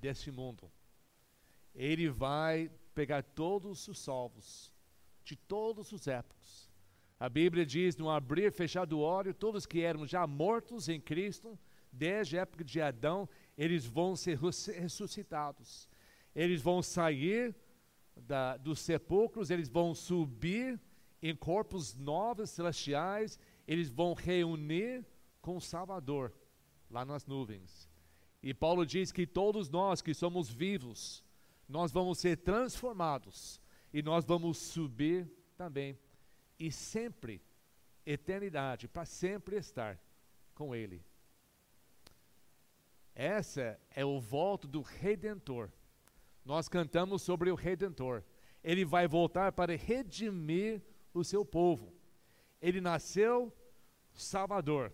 deste 0.00 0.30
mundo, 0.30 0.70
Ele 1.74 2.08
vai 2.08 2.70
pegar 2.94 3.22
todos 3.22 3.86
os 3.86 3.98
salvos, 3.98 4.72
de 5.24 5.36
todos 5.36 5.92
os 5.92 6.06
épocas. 6.08 6.68
A 7.18 7.28
Bíblia 7.28 7.64
diz: 7.64 7.96
no 7.96 8.10
abrir 8.10 8.46
e 8.46 8.50
fechar 8.50 8.86
do 8.86 9.00
óleo, 9.00 9.34
todos 9.34 9.66
que 9.66 9.80
eram 9.80 10.06
já 10.06 10.26
mortos 10.26 10.88
em 10.88 11.00
Cristo, 11.00 11.58
desde 11.92 12.38
a 12.38 12.42
época 12.42 12.64
de 12.64 12.80
Adão, 12.80 13.28
eles 13.56 13.84
vão 13.84 14.16
ser 14.16 14.38
ressuscitados. 14.38 15.88
Eles 16.34 16.62
vão 16.62 16.82
sair 16.82 17.54
da, 18.16 18.56
dos 18.56 18.80
sepulcros, 18.80 19.50
eles 19.50 19.68
vão 19.68 19.94
subir 19.94 20.80
em 21.22 21.34
corpos 21.34 21.94
novos, 21.94 22.50
celestiais, 22.50 23.38
eles 23.66 23.88
vão 23.88 24.14
reunir 24.14 25.04
com 25.40 25.56
o 25.56 25.60
Salvador 25.60 26.32
lá 26.90 27.04
nas 27.04 27.26
nuvens. 27.26 27.88
E 28.42 28.54
Paulo 28.54 28.86
diz 28.86 29.12
que 29.12 29.26
todos 29.26 29.68
nós 29.68 30.00
que 30.00 30.14
somos 30.14 30.48
vivos, 30.48 31.24
nós 31.68 31.92
vamos 31.92 32.18
ser 32.18 32.38
transformados 32.38 33.60
e 33.92 34.02
nós 34.02 34.24
vamos 34.24 34.58
subir 34.58 35.30
também. 35.56 35.98
E 36.58 36.72
sempre, 36.72 37.42
eternidade, 38.04 38.88
para 38.88 39.04
sempre 39.04 39.56
estar 39.56 40.00
com 40.54 40.74
Ele. 40.74 41.04
Essa 43.14 43.78
é 43.90 44.04
o 44.04 44.20
voto 44.20 44.66
do 44.66 44.80
Redentor. 44.80 45.70
Nós 46.44 46.68
cantamos 46.68 47.22
sobre 47.22 47.50
o 47.50 47.54
Redentor. 47.54 48.22
Ele 48.62 48.84
vai 48.84 49.06
voltar 49.06 49.52
para 49.52 49.76
redimir 49.76 50.82
o 51.12 51.24
seu 51.24 51.44
povo. 51.44 51.92
Ele 52.60 52.80
nasceu 52.80 53.52
Salvador. 54.14 54.92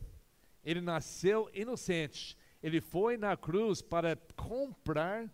Ele 0.64 0.80
nasceu 0.80 1.50
inocente. 1.54 2.36
Ele 2.62 2.80
foi 2.80 3.16
na 3.16 3.36
cruz 3.36 3.82
para 3.82 4.16
comprar 4.34 5.32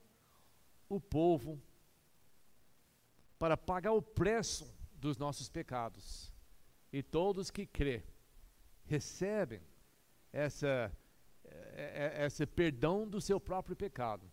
o 0.88 1.00
povo, 1.00 1.60
para 3.38 3.56
pagar 3.56 3.92
o 3.92 4.02
preço 4.02 4.70
dos 4.94 5.16
nossos 5.16 5.48
pecados. 5.48 6.32
E 6.92 7.02
todos 7.02 7.50
que 7.50 7.66
crê 7.66 8.02
recebem 8.84 9.62
essa, 10.32 10.92
é, 11.74 12.22
é, 12.22 12.26
esse 12.26 12.46
perdão 12.46 13.08
do 13.08 13.20
seu 13.20 13.40
próprio 13.40 13.76
pecado. 13.76 14.30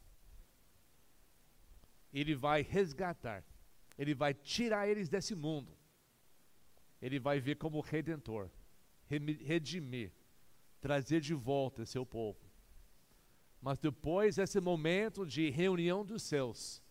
Ele 2.14 2.36
vai 2.36 2.62
resgatar, 2.62 3.44
ele 3.98 4.14
vai 4.14 4.34
tirar 4.34 4.88
eles 4.88 5.10
desse 5.10 5.36
mundo. 5.36 5.78
Ele 7.02 7.20
vai 7.20 7.40
vir 7.40 7.56
como 7.56 7.80
redentor, 7.80 8.50
redimir, 9.08 10.12
trazer 10.82 11.22
de 11.22 11.34
volta 11.34 11.86
seu 11.86 12.06
povo. 12.06 12.40
Mas 13.62 13.78
depois 13.78 14.36
desse 14.36 14.60
momento 14.60 15.26
de 15.26 15.50
reunião 15.50 16.06
dos 16.06 16.24
céus, 16.24 16.82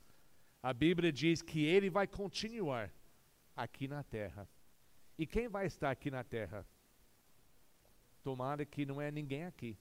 a 0.62 0.72
Bíblia 0.72 1.12
diz 1.12 1.42
que 1.42 1.64
ele 1.64 1.88
vai 1.90 2.06
continuar 2.06 2.92
aqui 3.54 3.88
na 3.88 4.02
terra. 4.02 4.48
E 5.18 5.26
quem 5.26 5.48
vai 5.48 5.66
estar 5.66 5.90
aqui 5.90 6.10
na 6.10 6.22
terra? 6.22 6.66
Tomara 8.22 8.64
que 8.64 8.84
não 8.84 9.00
é 9.00 9.10
ninguém 9.10 9.44
aqui. 9.44 9.76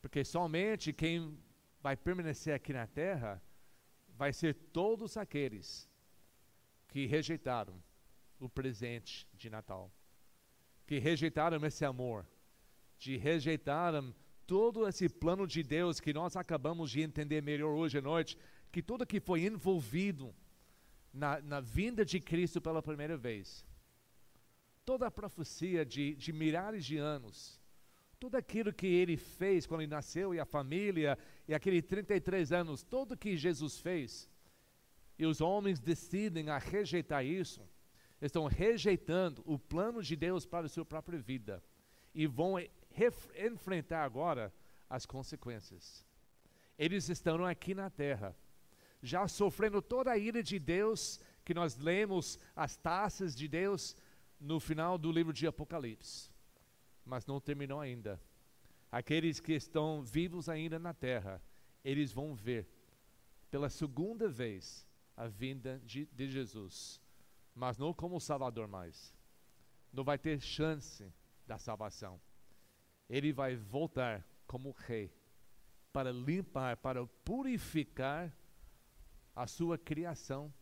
Porque 0.00 0.24
somente 0.24 0.92
quem 0.92 1.38
vai 1.82 1.96
permanecer 1.96 2.54
aqui 2.54 2.72
na 2.72 2.86
terra 2.86 3.42
vai 4.16 4.32
ser 4.32 4.54
todos 4.54 5.16
aqueles 5.16 5.88
que 6.88 7.06
rejeitaram 7.06 7.82
o 8.38 8.48
presente 8.48 9.28
de 9.34 9.50
Natal, 9.50 9.92
que 10.86 10.98
rejeitaram 10.98 11.64
esse 11.64 11.84
amor, 11.84 12.26
de 12.98 13.16
rejeitaram 13.16 14.14
todo 14.46 14.88
esse 14.88 15.08
plano 15.08 15.46
de 15.46 15.62
Deus 15.62 16.00
que 16.00 16.12
nós 16.12 16.34
acabamos 16.36 16.90
de 16.90 17.02
entender 17.02 17.42
melhor 17.42 17.72
hoje 17.72 17.98
à 17.98 18.02
noite, 18.02 18.36
que 18.72 18.82
tudo 18.82 19.06
que 19.06 19.20
foi 19.20 19.44
envolvido 19.44 20.34
na, 21.12 21.40
na 21.40 21.60
vinda 21.60 22.04
de 22.04 22.18
Cristo 22.20 22.60
pela 22.60 22.82
primeira 22.82 23.16
vez, 23.16 23.64
toda 24.84 25.06
a 25.06 25.10
profecia 25.10 25.84
de, 25.84 26.14
de 26.14 26.32
milhares 26.32 26.84
de 26.84 26.96
anos, 26.96 27.59
tudo 28.20 28.36
aquilo 28.36 28.70
que 28.70 28.86
ele 28.86 29.16
fez 29.16 29.66
quando 29.66 29.80
ele 29.80 29.90
nasceu 29.90 30.34
e 30.34 30.38
a 30.38 30.44
família, 30.44 31.18
e 31.48 31.54
aqueles 31.54 31.82
33 31.84 32.52
anos, 32.52 32.82
tudo 32.82 33.16
que 33.16 33.34
Jesus 33.34 33.80
fez, 33.80 34.30
e 35.18 35.24
os 35.24 35.40
homens 35.40 35.80
decidem 35.80 36.50
a 36.50 36.58
rejeitar 36.58 37.24
isso, 37.24 37.66
estão 38.20 38.44
rejeitando 38.44 39.42
o 39.46 39.58
plano 39.58 40.02
de 40.02 40.14
Deus 40.14 40.44
para 40.44 40.66
a 40.66 40.68
sua 40.68 40.84
própria 40.84 41.18
vida 41.18 41.64
e 42.14 42.26
vão 42.26 42.56
enfrentar 43.34 44.04
agora 44.04 44.52
as 44.88 45.06
consequências. 45.06 46.04
Eles 46.78 47.08
estão 47.08 47.44
aqui 47.46 47.74
na 47.74 47.88
terra, 47.88 48.36
já 49.02 49.26
sofrendo 49.28 49.80
toda 49.80 50.10
a 50.10 50.18
ira 50.18 50.42
de 50.42 50.58
Deus, 50.58 51.18
que 51.42 51.54
nós 51.54 51.78
lemos 51.78 52.38
as 52.54 52.76
taças 52.76 53.34
de 53.34 53.48
Deus 53.48 53.96
no 54.38 54.60
final 54.60 54.98
do 54.98 55.10
livro 55.10 55.32
de 55.32 55.46
Apocalipse. 55.46 56.30
Mas 57.10 57.26
não 57.26 57.40
terminou 57.40 57.80
ainda. 57.80 58.20
Aqueles 58.90 59.40
que 59.40 59.52
estão 59.52 60.02
vivos 60.02 60.48
ainda 60.48 60.78
na 60.78 60.94
terra, 60.94 61.42
eles 61.84 62.12
vão 62.12 62.34
ver 62.34 62.68
pela 63.50 63.68
segunda 63.68 64.28
vez 64.28 64.86
a 65.16 65.26
vinda 65.26 65.80
de, 65.84 66.06
de 66.06 66.30
Jesus, 66.30 67.00
mas 67.54 67.76
não 67.76 67.92
como 67.92 68.20
Salvador 68.20 68.66
mais. 68.66 69.14
Não 69.92 70.04
vai 70.04 70.16
ter 70.16 70.40
chance 70.40 71.12
da 71.46 71.58
salvação 71.58 72.20
ele 73.10 73.32
vai 73.32 73.56
voltar 73.56 74.24
como 74.46 74.70
rei 74.70 75.12
para 75.92 76.12
limpar, 76.12 76.76
para 76.76 77.04
purificar 77.24 78.32
a 79.34 79.48
sua 79.48 79.76
criação 79.76 80.54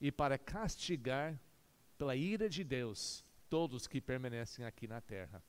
e 0.00 0.10
para 0.10 0.36
castigar 0.36 1.40
pela 1.96 2.16
ira 2.16 2.48
de 2.48 2.64
Deus 2.64 3.24
todos 3.48 3.86
que 3.86 4.00
permanecem 4.00 4.64
aqui 4.64 4.86
na 4.86 5.00
terra. 5.00 5.42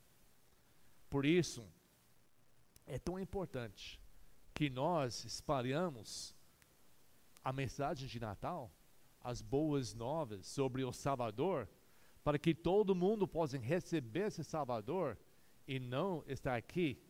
Por 1.10 1.24
isso, 1.24 1.66
é 2.86 2.98
tão 2.98 3.18
importante 3.18 4.00
que 4.54 4.68
nós 4.68 5.24
espalhamos 5.24 6.34
a 7.44 7.52
mensagem 7.52 8.08
de 8.08 8.18
Natal, 8.18 8.72
as 9.20 9.40
boas 9.40 9.94
novas 9.94 10.46
sobre 10.46 10.84
o 10.84 10.92
Salvador, 10.92 11.68
para 12.22 12.38
que 12.38 12.54
todo 12.54 12.94
mundo 12.94 13.26
possa 13.26 13.56
receber 13.58 14.26
esse 14.26 14.44
Salvador 14.44 15.18
e 15.66 15.78
não 15.78 16.22
está 16.26 16.56
aqui 16.56 17.00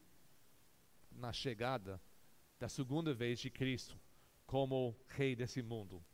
na 1.11 1.33
chegada 1.33 2.01
da 2.59 2.69
segunda 2.69 3.15
vez 3.15 3.39
de 3.41 3.51
Cristo 3.51 3.99
como 4.47 4.97
rei 5.09 5.35
desse 5.35 5.63
mundo. 5.63 6.05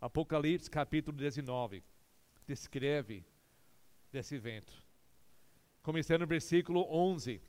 Apocalipse 0.00 0.70
capítulo 0.70 1.16
19 1.16 1.82
descreve 2.46 3.24
desse 4.12 4.34
evento. 4.34 4.72
Começando 5.82 6.20
no 6.20 6.26
versículo 6.26 6.86
11, 6.88 7.40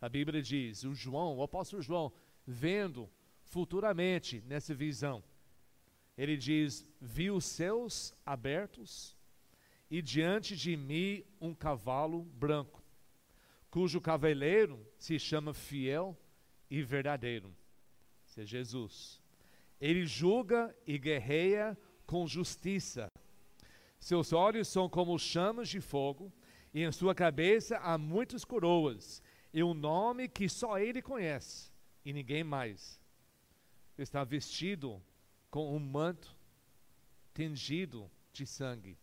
a 0.00 0.08
Bíblia 0.08 0.42
diz: 0.42 0.82
o 0.84 0.94
João, 0.94 1.36
o 1.36 1.42
apóstolo 1.42 1.82
João, 1.82 2.12
vendo 2.46 3.08
futuramente 3.42 4.42
nessa 4.46 4.74
visão, 4.74 5.22
ele 6.16 6.36
diz: 6.36 6.86
Vi 7.00 7.30
os 7.30 7.44
céus 7.44 8.14
abertos 8.24 9.16
e 9.90 10.02
diante 10.02 10.56
de 10.56 10.76
mim 10.76 11.22
um 11.40 11.54
cavalo 11.54 12.22
branco 12.22 12.86
cujo 13.76 14.00
cavaleiro 14.00 14.80
se 14.98 15.18
chama 15.18 15.52
fiel 15.52 16.16
e 16.70 16.82
verdadeiro. 16.82 17.54
Esse 18.26 18.40
é 18.40 18.46
Jesus. 18.46 19.20
Ele 19.78 20.06
julga 20.06 20.74
e 20.86 20.96
guerreia 20.96 21.76
com 22.06 22.26
justiça. 22.26 23.12
Seus 24.06 24.32
olhos 24.32 24.68
são 24.68 24.88
como 24.88 25.18
chamas 25.18 25.68
de 25.68 25.80
fogo, 25.80 26.32
e 26.72 26.84
em 26.84 26.92
sua 26.92 27.12
cabeça 27.12 27.76
há 27.78 27.98
muitas 27.98 28.44
coroas, 28.44 29.20
e 29.52 29.64
um 29.64 29.74
nome 29.74 30.28
que 30.28 30.48
só 30.48 30.78
ele 30.78 31.02
conhece, 31.02 31.72
e 32.04 32.12
ninguém 32.12 32.44
mais. 32.44 33.00
Está 33.98 34.22
vestido 34.22 35.02
com 35.50 35.74
um 35.74 35.80
manto 35.80 36.38
tingido 37.34 38.08
de 38.32 38.46
sangue. 38.46 38.96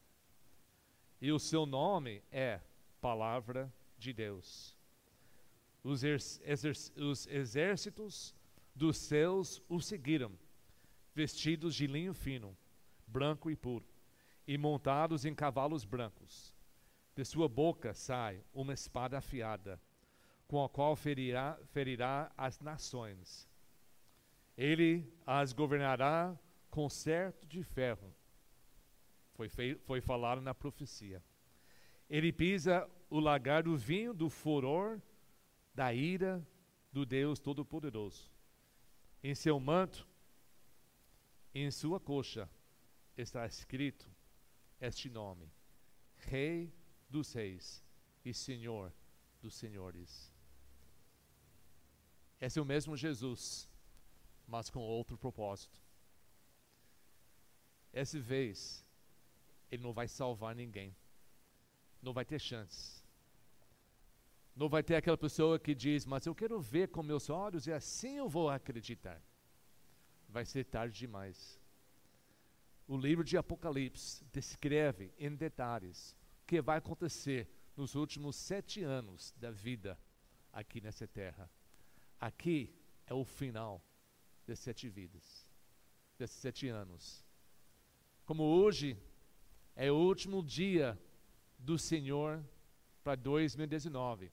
E 1.19 1.33
o 1.33 1.37
seu 1.37 1.65
nome 1.65 2.23
é 2.31 2.61
Palavra 3.01 3.69
de 3.97 4.13
Deus. 4.13 4.73
Os, 5.83 6.01
os 6.95 7.27
exércitos 7.27 8.33
dos 8.73 8.95
céus 8.95 9.61
o 9.67 9.81
seguiram, 9.81 10.31
vestidos 11.13 11.75
de 11.75 11.87
linho 11.87 12.13
fino, 12.13 12.57
branco 13.05 13.51
e 13.51 13.55
puro, 13.57 13.85
e 14.47 14.57
montados 14.57 15.25
em 15.25 15.33
cavalos 15.33 15.85
brancos. 15.85 16.53
De 17.15 17.23
sua 17.23 17.47
boca 17.47 17.93
sai 17.93 18.43
uma 18.53 18.73
espada 18.73 19.17
afiada, 19.17 19.79
com 20.47 20.63
a 20.63 20.69
qual 20.69 20.95
ferirá, 20.95 21.57
ferirá 21.67 22.31
as 22.37 22.59
nações. 22.59 23.47
Ele 24.57 25.11
as 25.25 25.53
governará 25.53 26.37
com 26.69 26.89
certo 26.89 27.45
de 27.47 27.63
ferro. 27.63 28.13
Foi, 29.33 29.49
foi 29.83 30.01
falado 30.01 30.41
na 30.41 30.53
profecia. 30.53 31.23
Ele 32.09 32.31
pisa 32.31 32.87
o 33.09 33.19
lagar 33.19 33.63
do 33.63 33.75
vinho 33.77 34.13
do 34.13 34.29
furor 34.29 35.01
da 35.73 35.93
ira 35.93 36.45
do 36.91 37.05
Deus 37.05 37.39
Todo-Poderoso. 37.39 38.31
Em 39.23 39.33
seu 39.33 39.59
manto, 39.59 40.07
em 41.53 41.71
sua 41.71 41.99
coxa, 41.99 42.49
está 43.17 43.45
escrito 43.45 44.07
este 44.87 45.09
nome: 45.09 45.51
Rei 46.17 46.73
dos 47.09 47.33
Reis 47.33 47.83
e 48.23 48.33
Senhor 48.33 48.93
dos 49.41 49.55
Senhores. 49.55 50.31
Esse 52.39 52.59
é 52.59 52.61
o 52.61 52.65
mesmo 52.65 52.97
Jesus, 52.97 53.69
mas 54.47 54.69
com 54.69 54.79
outro 54.79 55.17
propósito. 55.17 55.77
Essa 57.91 58.19
vez, 58.19 58.85
ele 59.71 59.83
não 59.83 59.93
vai 59.93 60.07
salvar 60.07 60.55
ninguém. 60.55 60.95
Não 62.01 62.11
vai 62.11 62.25
ter 62.25 62.39
chance. 62.39 63.03
Não 64.55 64.67
vai 64.67 64.83
ter 64.83 64.95
aquela 64.95 65.17
pessoa 65.17 65.57
que 65.59 65.73
diz, 65.73 66.05
mas 66.05 66.25
eu 66.25 66.35
quero 66.35 66.59
ver 66.59 66.89
com 66.89 67.01
meus 67.01 67.29
olhos 67.29 67.65
e 67.65 67.71
assim 67.71 68.17
eu 68.17 68.27
vou 68.27 68.49
acreditar. 68.49 69.21
Vai 70.27 70.45
ser 70.45 70.65
tarde 70.65 70.97
demais. 70.97 71.59
O 72.87 72.97
livro 72.97 73.23
de 73.23 73.37
Apocalipse 73.37 74.23
descreve 74.31 75.13
em 75.17 75.33
detalhes 75.35 76.15
o 76.41 76.45
que 76.45 76.61
vai 76.61 76.77
acontecer 76.77 77.47
nos 77.75 77.95
últimos 77.95 78.35
sete 78.35 78.83
anos 78.83 79.33
da 79.37 79.51
vida 79.51 79.97
aqui 80.51 80.81
nessa 80.81 81.07
terra. 81.07 81.49
Aqui 82.19 82.75
é 83.07 83.13
o 83.13 83.23
final 83.23 83.81
das 84.45 84.59
sete 84.59 84.89
vidas, 84.89 85.49
desses 86.17 86.37
sete 86.37 86.67
anos. 86.67 87.25
Como 88.25 88.43
hoje 88.43 88.97
é 89.75 89.91
o 89.91 89.95
último 89.95 90.43
dia 90.43 90.99
do 91.57 91.79
Senhor 91.79 92.43
para 93.03 93.15
2019. 93.15 94.31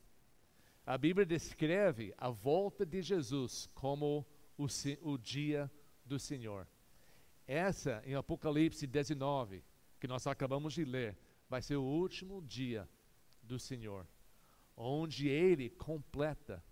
A 0.85 0.99
Bíblia 0.99 1.25
descreve 1.25 2.13
a 2.19 2.29
volta 2.29 2.85
de 2.85 3.01
Jesus 3.01 3.69
como 3.75 4.27
o, 4.59 4.67
o 5.03 5.19
dia 5.19 5.71
do 6.05 6.19
Senhor. 6.19 6.67
Essa, 7.53 8.01
em 8.07 8.15
Apocalipse 8.15 8.87
19, 8.87 9.65
que 9.99 10.07
nós 10.07 10.25
acabamos 10.29 10.73
de 10.73 10.85
ler, 10.85 11.19
vai 11.49 11.61
ser 11.61 11.75
o 11.75 11.83
último 11.83 12.41
dia 12.43 12.89
do 13.43 13.59
Senhor, 13.59 14.07
onde 14.77 15.27
Ele 15.29 15.69
completa 15.69 16.63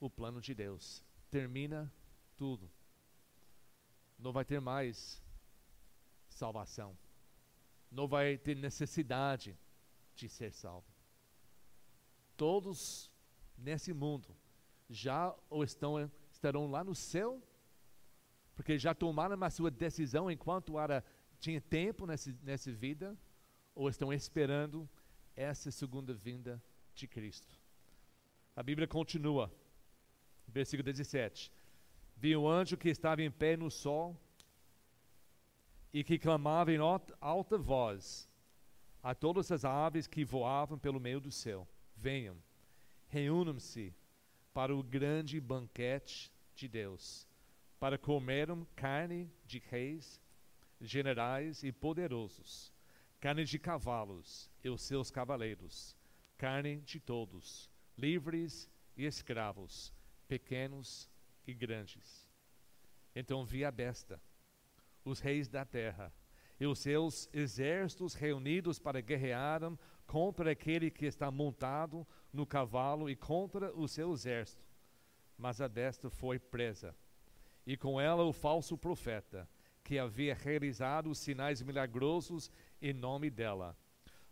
o 0.00 0.08
plano 0.08 0.40
de 0.40 0.54
Deus, 0.54 1.04
termina 1.30 1.92
tudo. 2.38 2.70
Não 4.18 4.32
vai 4.32 4.46
ter 4.46 4.62
mais 4.62 5.22
salvação, 6.26 6.96
não 7.90 8.08
vai 8.08 8.38
ter 8.38 8.56
necessidade 8.56 9.58
de 10.14 10.26
ser 10.26 10.54
salvo. 10.54 10.90
Todos 12.34 13.12
nesse 13.58 13.92
mundo 13.92 14.34
já 14.88 15.36
ou 15.50 15.62
estão 15.62 16.10
estarão 16.30 16.70
lá 16.70 16.82
no 16.82 16.94
céu, 16.94 17.42
porque 18.54 18.78
já 18.78 18.94
tomaram 18.94 19.42
a 19.42 19.50
sua 19.50 19.70
decisão 19.70 20.30
enquanto 20.30 20.78
era, 20.78 21.04
tinha 21.40 21.60
tempo 21.60 22.06
nessa, 22.06 22.34
nessa 22.42 22.70
vida, 22.72 23.16
ou 23.74 23.88
estão 23.88 24.12
esperando 24.12 24.88
essa 25.34 25.70
segunda 25.70 26.12
vinda 26.12 26.62
de 26.94 27.06
Cristo. 27.06 27.58
A 28.54 28.62
Bíblia 28.62 28.86
continua, 28.86 29.52
versículo 30.46 30.84
17: 30.84 31.50
Vi 32.16 32.36
um 32.36 32.46
anjo 32.46 32.76
que 32.76 32.90
estava 32.90 33.22
em 33.22 33.30
pé 33.30 33.56
no 33.56 33.70
sol 33.70 34.16
e 35.92 36.04
que 36.04 36.18
clamava 36.18 36.72
em 36.72 36.78
alta 37.20 37.58
voz 37.58 38.28
a 39.02 39.14
todas 39.14 39.50
as 39.50 39.64
aves 39.64 40.06
que 40.06 40.24
voavam 40.24 40.78
pelo 40.78 41.00
meio 41.00 41.20
do 41.20 41.30
céu: 41.30 41.66
Venham 41.96 42.36
reúnam-se 43.12 43.94
para 44.54 44.74
o 44.74 44.82
grande 44.82 45.38
banquete 45.38 46.32
de 46.54 46.66
Deus, 46.66 47.28
para 47.82 47.98
comerem 47.98 48.64
carne 48.76 49.28
de 49.44 49.58
reis, 49.58 50.22
generais 50.80 51.64
e 51.64 51.72
poderosos, 51.72 52.72
carne 53.18 53.42
de 53.44 53.58
cavalos 53.58 54.48
e 54.62 54.68
os 54.68 54.82
seus 54.82 55.10
cavaleiros, 55.10 55.96
carne 56.38 56.80
de 56.82 57.00
todos, 57.00 57.68
livres 57.98 58.70
e 58.96 59.04
escravos, 59.04 59.92
pequenos 60.28 61.10
e 61.44 61.52
grandes. 61.52 62.30
Então 63.16 63.44
vi 63.44 63.64
a 63.64 63.70
besta, 63.72 64.22
os 65.04 65.18
reis 65.18 65.48
da 65.48 65.64
terra, 65.64 66.14
e 66.60 66.66
os 66.68 66.78
seus 66.78 67.28
exércitos 67.32 68.14
reunidos 68.14 68.78
para 68.78 69.00
guerrearem 69.00 69.76
contra 70.06 70.52
aquele 70.52 70.88
que 70.88 71.06
está 71.06 71.32
montado 71.32 72.06
no 72.32 72.46
cavalo 72.46 73.10
e 73.10 73.16
contra 73.16 73.76
o 73.76 73.88
seu 73.88 74.12
exército. 74.12 74.64
Mas 75.36 75.60
a 75.60 75.68
besta 75.68 76.08
foi 76.08 76.38
presa, 76.38 76.94
e 77.66 77.76
com 77.76 78.00
ela 78.00 78.24
o 78.24 78.32
falso 78.32 78.76
profeta, 78.76 79.48
que 79.84 79.98
havia 79.98 80.34
realizado 80.34 81.14
sinais 81.14 81.62
milagrosos 81.62 82.50
em 82.80 82.92
nome 82.92 83.30
dela, 83.30 83.76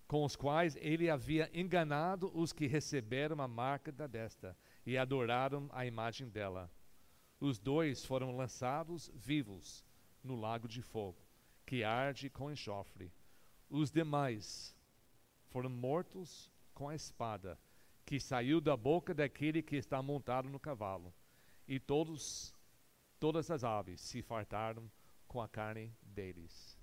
com 0.07 0.25
os 0.25 0.37
quais 0.37 0.77
ele 0.77 1.09
havia 1.09 1.51
enganado 1.53 2.31
os 2.35 2.53
que 2.53 2.67
receberam 2.67 3.41
a 3.41 3.49
marca 3.49 3.93
da 3.93 4.09
besta 4.09 4.57
e 4.85 4.97
adoraram 4.97 5.69
a 5.73 5.87
imagem 5.87 6.29
dela. 6.29 6.71
Os 7.41 7.59
dois 7.59 8.05
foram 8.05 8.37
lançados 8.37 9.11
vivos 9.15 9.85
no 10.23 10.37
lago 10.37 10.69
de 10.69 10.83
fogo, 10.83 11.19
que 11.65 11.85
arde 11.85 12.29
com 12.29 12.51
enxofre. 12.51 13.13
Os 13.69 13.91
demais 13.91 14.77
foram 15.47 15.71
mortos 15.71 16.51
com 16.75 16.89
a 16.89 16.95
espada 16.95 17.59
que 18.11 18.19
saiu 18.19 18.61
da 18.61 18.77
boca 18.77 19.15
daquele 19.15 19.63
que 19.63 19.77
está 19.77 20.03
montado 20.03 20.49
no 20.49 20.59
cavalo. 20.59 21.15
E 21.69 21.79
todos, 21.79 22.53
todas 23.21 23.51
as 23.51 23.63
aves 23.63 24.01
se 24.01 24.23
fartaram 24.23 24.91
com 25.29 25.41
a 25.41 25.49
carne 25.49 25.95
deles. 26.03 26.77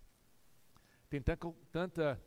Tem 1.10 1.22
tanta 1.72 2.22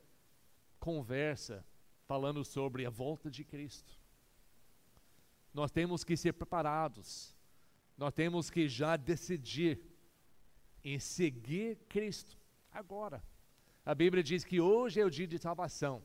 conversa 0.78 1.64
falando 2.06 2.44
sobre 2.44 2.84
a 2.84 2.90
volta 2.90 3.30
de 3.30 3.44
Cristo. 3.44 3.98
Nós 5.54 5.70
temos 5.70 6.02
que 6.02 6.16
ser 6.16 6.32
preparados. 6.32 7.36
Nós 7.96 8.12
temos 8.12 8.50
que 8.50 8.68
já 8.68 8.96
decidir 8.96 9.80
em 10.82 10.98
seguir 10.98 11.76
Cristo 11.88 12.36
agora. 12.72 13.22
A 13.84 13.94
Bíblia 13.94 14.22
diz 14.22 14.44
que 14.44 14.60
hoje 14.60 15.00
é 15.00 15.04
o 15.04 15.10
dia 15.10 15.26
de 15.26 15.38
salvação. 15.38 16.02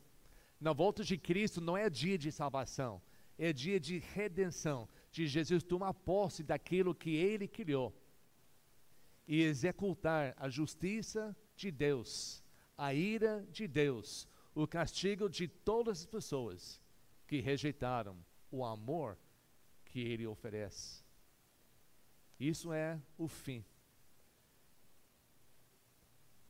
Na 0.59 0.73
volta 0.73 1.03
de 1.03 1.17
Cristo 1.17 1.59
não 1.59 1.75
é 1.75 1.89
dia 1.89 2.17
de 2.17 2.31
salvação, 2.31 3.01
é 3.37 3.51
dia 3.51 3.79
de 3.79 3.99
redenção, 3.99 4.87
de 5.15 5.27
Jesus 5.27 5.63
tomar 5.63 5.93
posse 5.93 6.43
daquilo 6.43 6.93
que 6.93 7.15
ele 7.15 7.47
criou 7.47 7.95
e 9.25 9.41
executar 9.43 10.35
a 10.37 10.49
justiça 10.49 11.33
de 11.55 11.71
Deus, 11.71 12.43
a 12.77 12.93
ira 12.93 13.47
de 13.49 13.65
Deus, 13.65 14.27
o 14.53 14.67
castigo 14.67 15.29
de 15.29 15.47
todas 15.47 16.01
as 16.01 16.05
pessoas 16.05 16.81
que 17.25 17.39
rejeitaram 17.39 18.17
o 18.51 18.65
amor 18.65 19.17
que 19.85 20.01
ele 20.01 20.27
oferece. 20.27 21.01
Isso 22.37 22.73
é 22.73 23.01
o 23.17 23.29
fim. 23.29 23.63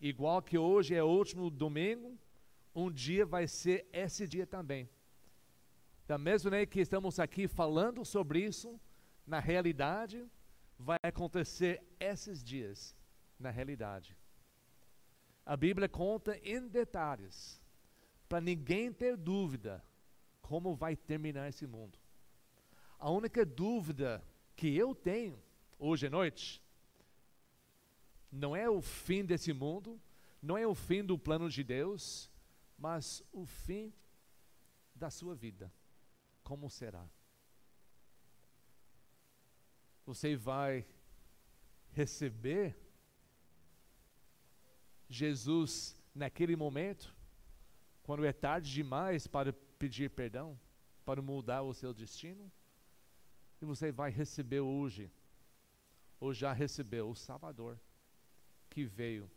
Igual 0.01 0.41
que 0.41 0.57
hoje 0.57 0.95
é 0.95 1.03
o 1.03 1.07
último 1.07 1.51
domingo, 1.51 2.17
um 2.73 2.91
dia 2.91 3.27
vai 3.27 3.47
ser 3.47 3.87
esse 3.93 4.27
dia 4.27 4.47
também. 4.47 4.89
Da 6.07 6.17
mesma 6.17 6.51
maneira 6.51 6.69
que 6.69 6.79
estamos 6.79 7.19
aqui 7.19 7.47
falando 7.47 8.05
sobre 8.05 8.39
isso, 8.39 8.79
na 9.25 9.39
realidade, 9.39 10.23
vai 10.77 10.99
acontecer 11.01 11.83
esses 11.99 12.43
dias, 12.43 12.95
na 13.39 13.49
realidade. 13.49 14.15
A 15.45 15.57
Bíblia 15.57 15.89
conta 15.89 16.37
em 16.43 16.67
detalhes, 16.67 17.61
para 18.29 18.41
ninguém 18.41 18.91
ter 18.91 19.17
dúvida 19.17 19.83
como 20.41 20.75
vai 20.75 20.95
terminar 20.95 21.49
esse 21.49 21.65
mundo. 21.65 21.97
A 22.99 23.09
única 23.09 23.45
dúvida 23.45 24.23
que 24.55 24.75
eu 24.75 24.93
tenho 24.93 25.41
hoje 25.77 26.07
à 26.07 26.09
noite 26.09 26.61
não 28.31 28.55
é 28.55 28.69
o 28.69 28.81
fim 28.81 29.25
desse 29.25 29.53
mundo, 29.53 29.99
não 30.41 30.57
é 30.57 30.67
o 30.67 30.75
fim 30.75 31.03
do 31.03 31.17
plano 31.17 31.49
de 31.49 31.63
Deus, 31.63 32.29
mas 32.77 33.23
o 33.31 33.45
fim 33.45 33.93
da 34.93 35.09
sua 35.09 35.35
vida, 35.35 35.71
como 36.45 36.69
será? 36.69 37.03
Você 40.05 40.35
vai 40.35 40.85
receber 41.91 42.77
Jesus 45.09 45.99
naquele 46.13 46.55
momento, 46.55 47.13
quando 48.03 48.23
é 48.23 48.31
tarde 48.31 48.71
demais 48.71 49.25
para 49.25 49.51
pedir 49.79 50.11
perdão, 50.11 50.57
para 51.03 51.19
mudar 51.21 51.63
o 51.63 51.73
seu 51.73 51.91
destino? 51.93 52.51
E 53.59 53.65
você 53.65 53.91
vai 53.91 54.11
receber 54.11 54.59
hoje, 54.59 55.11
ou 56.19 56.31
já 56.31 56.53
recebeu, 56.53 57.09
o 57.09 57.15
Salvador, 57.15 57.79
que 58.69 58.85
veio 58.85 59.29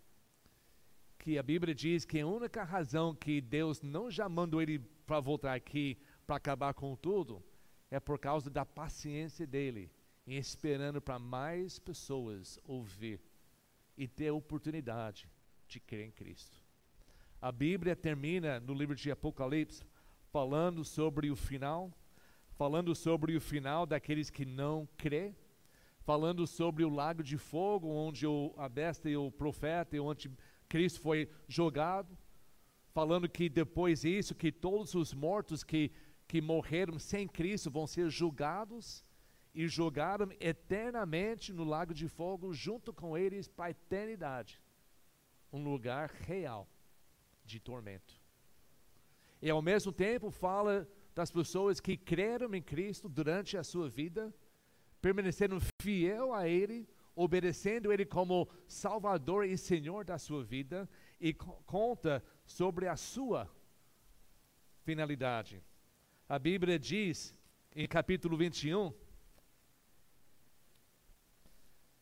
que 1.18 1.38
a 1.38 1.42
Bíblia 1.42 1.74
diz 1.74 2.04
que 2.04 2.20
a 2.20 2.26
única 2.26 2.62
razão 2.62 3.14
que 3.14 3.40
Deus 3.40 3.80
não 3.82 4.10
já 4.10 4.28
mandou 4.28 4.62
ele 4.62 4.78
para 5.06 5.20
voltar 5.20 5.54
aqui 5.54 5.98
para 6.28 6.36
acabar 6.36 6.74
com 6.74 6.94
tudo 6.94 7.42
é 7.90 7.98
por 7.98 8.18
causa 8.18 8.50
da 8.50 8.62
paciência 8.62 9.46
dele 9.46 9.90
e 10.26 10.36
esperando 10.36 11.00
para 11.00 11.18
mais 11.18 11.78
pessoas 11.78 12.58
ouvir 12.66 13.18
e 13.96 14.06
ter 14.06 14.28
a 14.28 14.34
oportunidade 14.34 15.26
de 15.66 15.80
crer 15.80 16.04
em 16.04 16.10
Cristo. 16.10 16.62
A 17.40 17.50
Bíblia 17.50 17.96
termina 17.96 18.60
no 18.60 18.74
livro 18.74 18.94
de 18.94 19.10
Apocalipse 19.10 19.82
falando 20.30 20.84
sobre 20.84 21.30
o 21.30 21.36
final, 21.36 21.90
falando 22.58 22.94
sobre 22.94 23.34
o 23.34 23.40
final 23.40 23.86
daqueles 23.86 24.28
que 24.28 24.44
não 24.44 24.86
crê, 24.98 25.34
falando 26.02 26.46
sobre 26.46 26.84
o 26.84 26.90
lago 26.90 27.22
de 27.22 27.38
fogo 27.38 27.88
onde 27.88 28.26
o, 28.26 28.52
a 28.58 28.68
besta 28.68 29.08
e 29.08 29.16
o 29.16 29.30
profeta 29.30 29.96
e 29.96 30.00
o 30.00 30.10
anticristo 30.10 31.00
foi 31.00 31.30
jogado, 31.48 32.14
falando 32.92 33.30
que 33.30 33.48
depois 33.48 34.02
disso 34.02 34.34
que 34.34 34.52
todos 34.52 34.94
os 34.94 35.14
mortos 35.14 35.64
que 35.64 35.90
que 36.28 36.42
morreram 36.42 36.98
sem 36.98 37.26
Cristo 37.26 37.70
vão 37.70 37.86
ser 37.86 38.10
julgados 38.10 39.02
e 39.54 39.66
jogaram 39.66 40.30
eternamente 40.38 41.52
no 41.54 41.64
lago 41.64 41.94
de 41.94 42.06
fogo 42.06 42.52
junto 42.52 42.92
com 42.92 43.16
eles 43.16 43.48
para 43.48 43.64
a 43.64 43.70
eternidade. 43.70 44.62
Um 45.50 45.64
lugar 45.64 46.10
real 46.10 46.68
de 47.44 47.58
tormento. 47.58 48.20
E 49.40 49.48
ao 49.48 49.62
mesmo 49.62 49.90
tempo 49.90 50.30
fala 50.30 50.86
das 51.14 51.30
pessoas 51.30 51.80
que 51.80 51.96
creram 51.96 52.54
em 52.54 52.62
Cristo 52.62 53.08
durante 53.08 53.56
a 53.56 53.64
sua 53.64 53.88
vida, 53.88 54.32
permanecendo 55.00 55.58
fiel 55.80 56.34
a 56.34 56.46
Ele, 56.46 56.86
obedecendo 57.16 57.90
Ele 57.90 58.04
como 58.04 58.48
Salvador 58.66 59.46
e 59.46 59.56
Senhor 59.56 60.04
da 60.04 60.18
sua 60.18 60.44
vida, 60.44 60.88
e 61.18 61.32
conta 61.32 62.22
sobre 62.44 62.86
a 62.86 62.96
sua 62.96 63.50
finalidade. 64.84 65.62
A 66.28 66.38
Bíblia 66.38 66.78
diz 66.78 67.34
em 67.74 67.88
capítulo 67.88 68.36
21, 68.36 68.92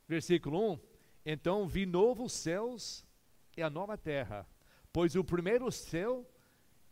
versículo 0.08 0.72
1: 0.72 0.80
Então 1.24 1.68
vi 1.68 1.86
novos 1.86 2.32
céus 2.32 3.06
e 3.56 3.62
a 3.62 3.70
nova 3.70 3.96
terra, 3.96 4.44
pois 4.92 5.14
o 5.14 5.22
primeiro 5.22 5.70
céu 5.70 6.28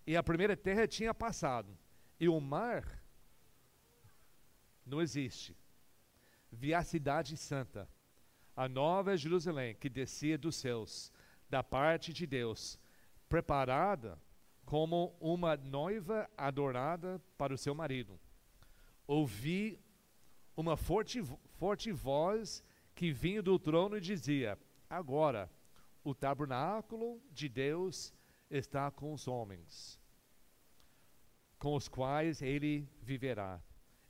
e 0.06 0.16
a 0.16 0.22
primeira 0.22 0.56
terra 0.56 0.86
tinha 0.86 1.12
passado, 1.12 1.76
e 2.20 2.28
o 2.28 2.38
mar 2.38 3.02
não 4.86 5.02
existe. 5.02 5.56
Vi 6.52 6.72
a 6.72 6.84
cidade 6.84 7.36
santa, 7.36 7.88
a 8.54 8.68
nova 8.68 9.16
Jerusalém, 9.16 9.74
que 9.74 9.88
descia 9.88 10.38
dos 10.38 10.54
céus, 10.54 11.12
da 11.50 11.64
parte 11.64 12.12
de 12.12 12.28
Deus, 12.28 12.78
preparada 13.28 14.22
como 14.64 15.14
uma 15.20 15.56
noiva 15.56 16.28
adorada 16.36 17.20
para 17.36 17.54
o 17.54 17.58
seu 17.58 17.74
marido. 17.74 18.18
Ouvi 19.06 19.78
uma 20.56 20.76
forte, 20.76 21.22
forte 21.58 21.92
voz 21.92 22.62
que 22.94 23.12
vinha 23.12 23.42
do 23.42 23.58
trono 23.58 23.96
e 23.96 24.00
dizia: 24.00 24.58
Agora 24.88 25.50
o 26.02 26.14
tabernáculo 26.14 27.20
de 27.30 27.48
Deus 27.48 28.12
está 28.50 28.90
com 28.90 29.12
os 29.12 29.26
homens, 29.26 30.00
com 31.58 31.74
os 31.74 31.88
quais 31.88 32.40
ele 32.42 32.88
viverá. 33.02 33.60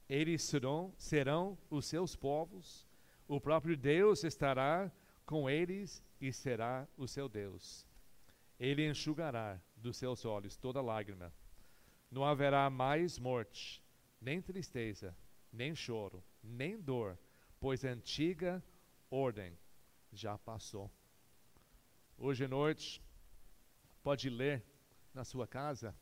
Eles 0.09 0.43
serão, 0.43 0.93
serão 0.99 1.57
os 1.71 1.87
seus 1.87 2.15
povos, 2.15 2.87
o 3.27 3.41
próprio 3.41 3.77
Deus 3.77 4.23
estará 4.23 4.93
com 5.25 5.49
eles 5.49 6.03
e 6.21 6.33
será 6.33 6.87
o 6.97 7.09
seu 7.09 7.29
Deus. 7.29 7.87
Ele 8.61 8.87
enxugará 8.87 9.59
dos 9.85 9.99
seus 9.99 10.25
olhos 10.25 10.57
toda 10.57 10.81
lágrima. 10.81 11.31
Não 12.11 12.25
haverá 12.25 12.71
mais 12.71 13.19
morte, 13.19 13.83
nem 14.19 14.41
tristeza, 14.41 15.15
nem 15.53 15.75
choro, 15.75 16.25
nem 16.43 16.81
dor, 16.81 17.19
pois 17.61 17.85
a 17.85 17.91
antiga 17.91 18.65
ordem 19.11 19.59
já 20.11 20.39
passou. 20.39 20.91
Hoje 22.17 22.47
à 22.47 22.49
noite, 22.49 23.03
pode 24.03 24.31
ler 24.31 24.65
na 25.13 25.23
sua 25.23 25.47
casa 25.47 25.95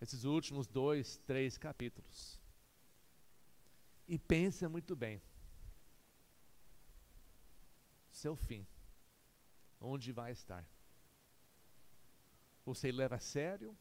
esses 0.00 0.24
últimos 0.24 0.66
dois, 0.66 1.16
três 1.18 1.56
capítulos. 1.56 2.40
E 4.08 4.18
pensa 4.18 4.68
muito 4.68 4.96
bem. 4.96 5.22
Seu 8.10 8.34
fim. 8.34 8.66
Onde 9.80 10.10
vai 10.10 10.32
estar? 10.32 10.66
Você 12.64 12.92
leva 12.92 13.16
a 13.16 13.20
sério? 13.20 13.76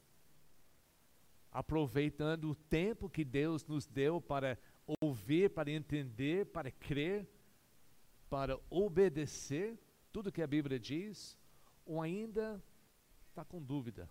Aproveitando 1.51 2.51
o 2.51 2.55
tempo 2.55 3.09
que 3.09 3.25
Deus 3.25 3.65
nos 3.65 3.85
deu 3.85 4.21
para 4.21 4.57
ouvir, 5.01 5.49
para 5.49 5.71
entender, 5.71 6.45
para 6.47 6.71
crer, 6.71 7.27
para 8.29 8.59
obedecer 8.69 9.77
tudo 10.11 10.31
que 10.31 10.41
a 10.41 10.47
Bíblia 10.47 10.79
diz, 10.79 11.37
ou 11.85 12.01
ainda 12.01 12.63
está 13.27 13.43
com 13.43 13.61
dúvida? 13.61 14.09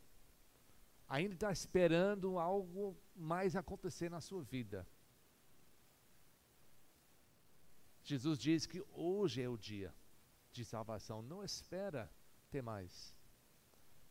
Ainda 1.09 1.35
está 1.35 1.50
esperando 1.50 2.38
algo 2.38 2.96
mais 3.14 3.57
acontecer 3.57 4.11
na 4.11 4.20
sua 4.20 4.42
vida? 4.42 4.87
Jesus 8.02 8.38
diz 8.38 8.66
que 8.66 8.83
hoje 8.90 9.42
é 9.42 9.48
o 9.48 9.57
dia 9.57 9.94
de 10.50 10.64
salvação. 10.64 11.22
Não 11.22 11.44
espera 11.44 12.11
ter 12.50 12.62
mais 12.62 13.14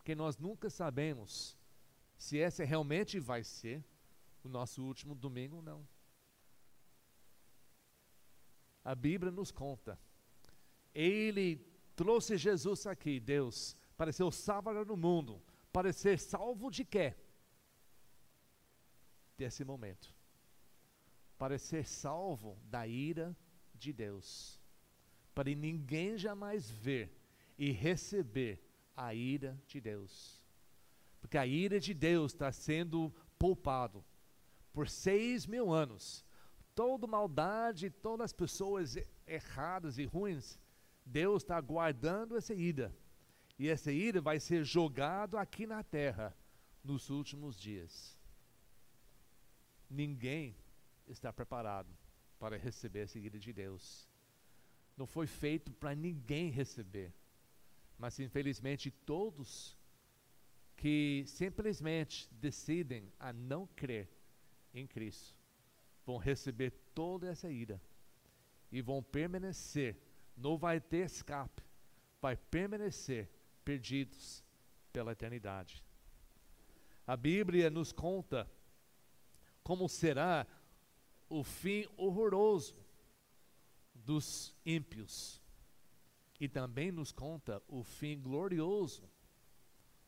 porque 0.08 0.15
nós 0.15 0.38
nunca 0.38 0.70
sabemos 0.70 1.58
se 2.17 2.38
esse 2.38 2.63
realmente 2.63 3.20
vai 3.20 3.43
ser 3.43 3.84
o 4.41 4.48
nosso 4.48 4.82
último 4.82 5.13
domingo 5.13 5.58
ou 5.58 5.62
não. 5.62 5.86
A 8.86 8.96
Bíblia 8.96 9.34
nos 9.34 9.52
conta. 9.52 10.00
Ele 10.96 11.58
trouxe 11.93 12.38
Jesus 12.38 12.88
aqui, 12.88 13.20
Deus, 13.20 13.76
para 13.98 14.13
ser 14.13 14.24
o 14.24 14.32
Salvador 14.32 14.86
do 14.86 14.96
mundo, 14.96 15.43
para 15.74 15.91
ser 15.91 16.17
salvo 16.20 16.72
de 16.72 16.86
quê? 16.86 17.13
Desse 19.38 19.65
momento. 19.65 20.15
Para 21.38 21.60
ser 21.60 21.86
salvo 21.86 22.58
da 22.63 22.88
ira 22.88 23.36
de 23.74 23.91
Deus. 23.91 24.58
Para 25.36 25.54
ninguém 25.54 26.17
jamais 26.17 26.72
ver 26.72 27.13
e 27.58 27.72
receber 27.72 28.67
a 28.98 29.14
ira 29.14 29.58
de 29.68 29.80
Deus. 29.80 30.42
Porque 31.22 31.38
a 31.38 31.46
ira 31.46 31.80
de 31.80 31.94
Deus 31.94 32.34
está 32.34 32.52
sendo 32.52 33.14
poupado 33.38 34.04
por 34.74 34.90
seis 34.90 35.46
mil 35.46 35.72
anos. 35.72 36.26
Toda 36.74 37.08
maldade, 37.08 37.90
todas 37.90 38.26
as 38.26 38.34
pessoas 38.34 38.98
erradas 39.26 39.98
e 39.98 40.06
ruins, 40.06 40.60
Deus 41.06 41.44
está 41.44 41.60
guardando 41.62 42.36
essa 42.36 42.54
ira. 42.54 42.96
E 43.58 43.68
essa 43.68 43.92
ira 43.92 44.20
vai 44.22 44.40
ser 44.40 44.64
jogado 44.64 45.38
aqui 45.38 45.66
na 45.66 45.84
terra 45.84 46.36
nos 46.84 47.10
últimos 47.10 47.60
dias. 47.60 48.18
Ninguém 49.90 50.56
está 51.08 51.32
preparado 51.32 51.90
para 52.40 52.58
receber 52.58 53.02
essa 53.02 53.18
ira 53.18 53.40
de 53.40 53.52
Deus. 53.52 54.08
Não 54.96 55.08
foi 55.08 55.26
feito 55.26 55.72
para 55.72 55.96
ninguém 55.96 56.50
receber 56.50 57.14
mas 57.98 58.20
infelizmente 58.20 58.92
todos 58.92 59.78
que 60.76 61.24
simplesmente 61.26 62.30
decidem 62.34 63.12
a 63.20 63.34
não 63.34 63.66
crer 63.68 64.10
em 64.74 64.86
Cristo 64.86 65.36
vão 66.06 66.18
receber 66.18 66.72
toda 66.94 67.28
essa 67.28 67.50
ira 67.50 67.82
e 68.72 68.82
vão 68.82 69.02
permanecer, 69.02 69.98
não 70.36 70.58
vai 70.58 70.80
ter 70.80 71.06
escape, 71.06 71.64
vai 72.22 72.36
permanecer 72.36 73.30
perdidos 73.66 74.44
pela 74.94 75.12
eternidade. 75.12 75.84
A 77.06 77.18
Bíblia 77.18 77.70
nos 77.70 77.92
conta 77.92 78.50
como 79.64 79.90
será 79.90 80.46
o 81.30 81.44
fim 81.44 81.86
horroroso 81.98 82.76
dos 83.94 84.56
ímpios 84.66 85.42
e 86.39 86.47
também 86.47 86.91
nos 86.91 87.12
conta 87.12 87.62
o 87.67 87.84
fim 87.84 88.19
glorioso 88.19 89.10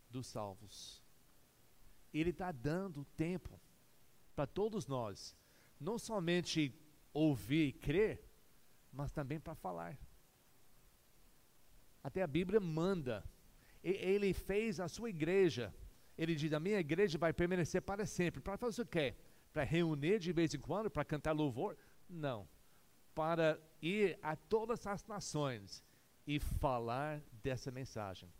dos 0.09 0.27
salvos. 0.27 1.03
Ele 2.13 2.29
está 2.29 2.51
dando 2.51 3.05
tempo 3.15 3.59
para 4.35 4.45
todos 4.47 4.87
nós, 4.87 5.35
não 5.79 5.97
somente 5.97 6.73
ouvir 7.13 7.67
e 7.67 7.73
crer, 7.73 8.23
mas 8.91 9.11
também 9.11 9.39
para 9.39 9.55
falar. 9.55 9.97
Até 12.03 12.21
a 12.21 12.27
Bíblia 12.27 12.59
manda. 12.59 13.23
Ele 13.83 14.33
fez 14.33 14.79
a 14.79 14.87
sua 14.87 15.09
igreja. 15.09 15.73
Ele 16.17 16.35
diz: 16.35 16.51
a 16.53 16.59
minha 16.59 16.79
igreja 16.79 17.17
vai 17.17 17.33
permanecer 17.33 17.81
para 17.81 18.05
sempre. 18.05 18.41
Para 18.41 18.57
fazer 18.57 18.81
o 18.81 18.85
quê? 18.85 19.15
Para 19.51 19.63
reunir 19.63 20.19
de 20.19 20.31
vez 20.31 20.53
em 20.53 20.59
quando, 20.59 20.89
para 20.89 21.05
cantar 21.05 21.33
louvor? 21.33 21.77
Não. 22.09 22.47
Para 23.13 23.59
ir 23.81 24.17
a 24.21 24.35
todas 24.35 24.85
as 24.87 25.05
nações 25.05 25.83
e 26.29 26.39
falar 26.39 27.23
dessa 27.41 27.71
mensagem. 27.71 28.31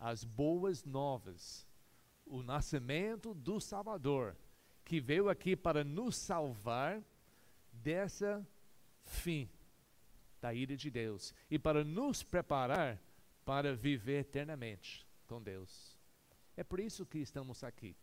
As 0.00 0.24
boas 0.24 0.82
novas, 0.82 1.68
o 2.24 2.42
nascimento 2.42 3.34
do 3.34 3.60
Salvador, 3.60 4.34
que 4.82 4.98
veio 4.98 5.28
aqui 5.28 5.54
para 5.54 5.84
nos 5.84 6.16
salvar 6.16 7.04
dessa 7.70 8.42
fim 9.04 9.46
da 10.40 10.54
ira 10.54 10.74
de 10.74 10.90
Deus 10.90 11.34
e 11.50 11.58
para 11.58 11.84
nos 11.84 12.22
preparar 12.22 12.98
para 13.44 13.76
viver 13.76 14.20
eternamente 14.20 15.06
com 15.26 15.42
Deus. 15.42 15.98
É 16.56 16.64
por 16.64 16.80
isso 16.80 17.04
que 17.04 17.18
estamos 17.18 17.62
aqui. 17.62 17.94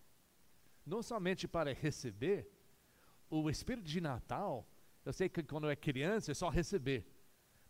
Não 0.86 1.02
somente 1.02 1.48
para 1.48 1.74
receber 1.74 2.48
o 3.28 3.50
espírito 3.50 3.88
de 3.88 4.02
Natal. 4.02 4.68
Eu 5.04 5.12
sei 5.12 5.28
que 5.28 5.42
quando 5.42 5.68
é 5.68 5.76
criança 5.76 6.30
é 6.30 6.36
só 6.36 6.48
receber. 6.48 7.08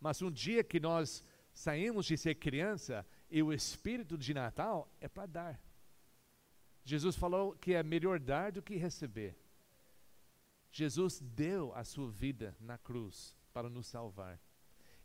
Mas 0.01 0.21
um 0.21 0.31
dia 0.31 0.63
que 0.65 0.77
nós 0.77 1.23
saímos 1.53 2.05
de 2.05 2.17
ser 2.17 2.35
criança 2.35 3.05
e 3.29 3.41
o 3.41 3.53
espírito 3.53 4.17
de 4.17 4.33
Natal 4.33 4.91
é 4.99 5.07
para 5.07 5.25
dar. 5.25 5.61
Jesus 6.83 7.15
falou 7.15 7.53
que 7.53 7.73
é 7.73 7.83
melhor 7.83 8.19
dar 8.19 8.51
do 8.51 8.61
que 8.61 8.75
receber. 8.75 9.37
Jesus 10.71 11.19
deu 11.19 11.73
a 11.75 11.83
sua 11.83 12.09
vida 12.09 12.55
na 12.59 12.77
cruz 12.77 13.35
para 13.53 13.69
nos 13.69 13.87
salvar. 13.87 14.39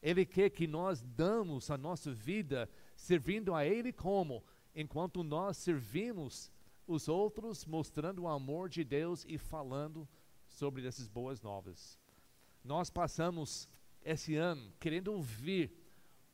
Ele 0.00 0.24
quer 0.24 0.50
que 0.50 0.66
nós 0.66 1.02
damos 1.02 1.70
a 1.70 1.76
nossa 1.76 2.12
vida 2.12 2.70
servindo 2.94 3.54
a 3.54 3.66
Ele 3.66 3.92
como? 3.92 4.44
Enquanto 4.74 5.24
nós 5.24 5.56
servimos 5.56 6.50
os 6.86 7.08
outros, 7.08 7.66
mostrando 7.66 8.22
o 8.22 8.28
amor 8.28 8.68
de 8.68 8.84
Deus 8.84 9.24
e 9.28 9.36
falando 9.36 10.08
sobre 10.46 10.86
essas 10.86 11.08
boas 11.08 11.40
novas. 11.40 11.98
Nós 12.62 12.88
passamos 12.88 13.68
esse 14.04 14.36
ano 14.36 14.72
querendo 14.78 15.08
ouvir 15.08 15.72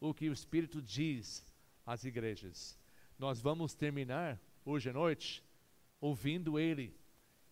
o 0.03 0.13
que 0.13 0.29
o 0.29 0.33
Espírito 0.33 0.83
diz 0.83 1.47
às 1.87 2.05
igrejas. 2.05 2.77
Nós 3.17 3.41
vamos 3.41 3.73
terminar 3.73 4.41
hoje 4.65 4.91
à 4.91 4.93
noite 4.93 5.45
ouvindo 6.01 6.59
ele 6.59 6.93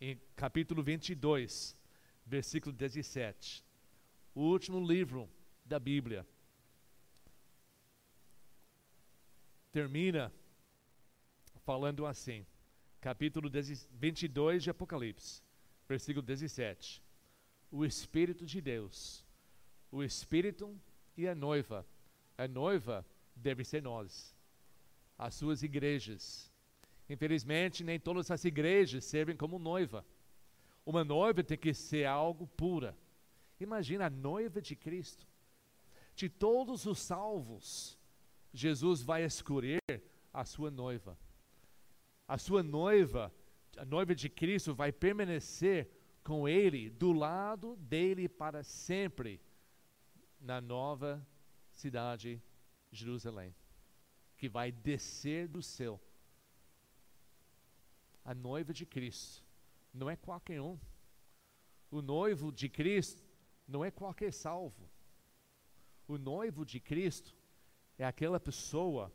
em 0.01 0.21
capítulo 0.35 0.83
22, 0.83 1.77
versículo 2.27 2.75
17. 2.75 3.65
O 4.35 4.41
último 4.41 4.85
livro 4.85 5.31
da 5.65 5.79
Bíblia. 5.79 6.27
Termina 9.71 10.33
falando 11.65 12.05
assim, 12.05 12.45
capítulo 13.01 13.49
22 13.93 14.65
de 14.65 14.71
Apocalipse, 14.71 15.41
versículo 15.89 16.27
17. 16.27 17.01
O 17.71 17.85
Espírito 17.85 18.45
de 18.45 18.61
Deus, 18.61 19.25
o 19.93 20.03
Espírito 20.03 20.77
e 21.17 21.29
a 21.29 21.35
noiva. 21.35 21.87
A 22.43 22.49
noiva 22.49 23.05
deve 23.35 23.65
ser 23.65 23.83
nós, 23.83 24.35
as 25.19 25.35
suas 25.35 25.63
igrejas. 25.63 26.51
Infelizmente, 27.09 27.85
nem 27.85 27.99
todas 27.99 28.31
as 28.31 28.45
igrejas 28.45 29.05
servem 29.05 29.37
como 29.37 29.59
noiva. 29.59 30.05
Uma 30.87 31.05
noiva 31.05 31.45
tem 31.45 31.59
que 31.59 31.75
ser 31.75 32.07
algo 32.07 32.47
pura. 32.47 32.97
Imagina 33.59 34.07
a 34.07 34.11
noiva 34.11 34.61
de 34.61 34.75
Cristo 34.75 35.27
de 36.21 36.29
todos 36.29 36.85
os 36.85 36.99
salvos, 36.99 37.99
Jesus 38.53 39.03
vai 39.03 39.25
escolher 39.25 39.81
a 40.33 40.45
sua 40.45 40.71
noiva. 40.71 41.19
A 42.29 42.37
sua 42.37 42.63
noiva, 42.63 43.33
a 43.77 43.87
noiva 43.87 44.15
de 44.15 44.29
Cristo, 44.29 44.75
vai 44.75 44.93
permanecer 44.93 45.89
com 46.23 46.47
ele, 46.47 46.91
do 46.91 47.13
lado 47.13 47.75
dele 47.77 48.29
para 48.29 48.63
sempre, 48.63 49.41
na 50.39 50.61
nova 50.61 51.27
cidade 51.81 52.43
Jerusalém, 52.93 53.55
que 54.37 54.49
vai 54.49 54.71
descer 54.71 55.49
do 55.49 55.63
céu. 55.63 56.01
A 58.25 58.35
noiva 58.35 58.73
de 58.73 58.85
Cristo 58.85 59.43
não 59.93 60.09
é 60.11 60.17
qualquer 60.17 60.61
um. 60.61 60.79
O 61.91 62.01
noivo 62.03 62.53
de 62.53 62.69
Cristo 62.69 63.23
não 63.67 63.85
é 63.85 63.91
qualquer 63.91 64.33
salvo. 64.33 64.89
O 66.07 66.19
noivo 66.19 66.65
de 66.65 66.79
Cristo 66.79 67.35
é 67.99 68.05
aquela 68.05 68.39
pessoa 68.39 69.13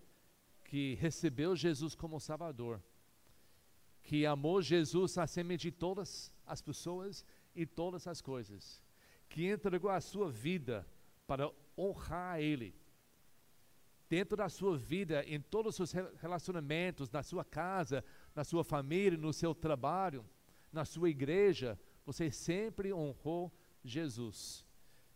que 0.63 0.95
recebeu 0.95 1.55
Jesus 1.55 1.93
como 1.93 2.19
Salvador, 2.19 2.81
que 4.01 4.25
amou 4.25 4.61
Jesus 4.61 5.17
acima 5.17 5.55
de 5.55 5.71
todas 5.71 6.31
as 6.45 6.61
pessoas 6.61 7.23
e 7.55 7.65
todas 7.65 8.07
as 8.07 8.21
coisas, 8.21 8.81
que 9.29 9.49
entregou 9.51 9.91
a 9.91 10.01
sua 10.01 10.29
vida 10.31 10.85
para 11.27 11.51
honrar 11.77 12.35
a 12.35 12.41
Ele. 12.41 12.75
Dentro 14.09 14.37
da 14.37 14.49
sua 14.49 14.77
vida, 14.77 15.23
em 15.25 15.41
todos 15.41 15.79
os 15.79 15.89
seus 15.89 16.11
relacionamentos, 16.21 17.09
na 17.09 17.23
sua 17.23 17.43
casa, 17.43 18.03
na 18.35 18.43
sua 18.43 18.63
família, 18.63 19.17
no 19.17 19.33
seu 19.33 19.55
trabalho, 19.55 20.23
na 20.71 20.85
sua 20.85 21.09
igreja, 21.09 21.79
você 22.05 22.29
sempre 22.29 22.93
honrou 22.93 23.51
Jesus. 23.83 24.65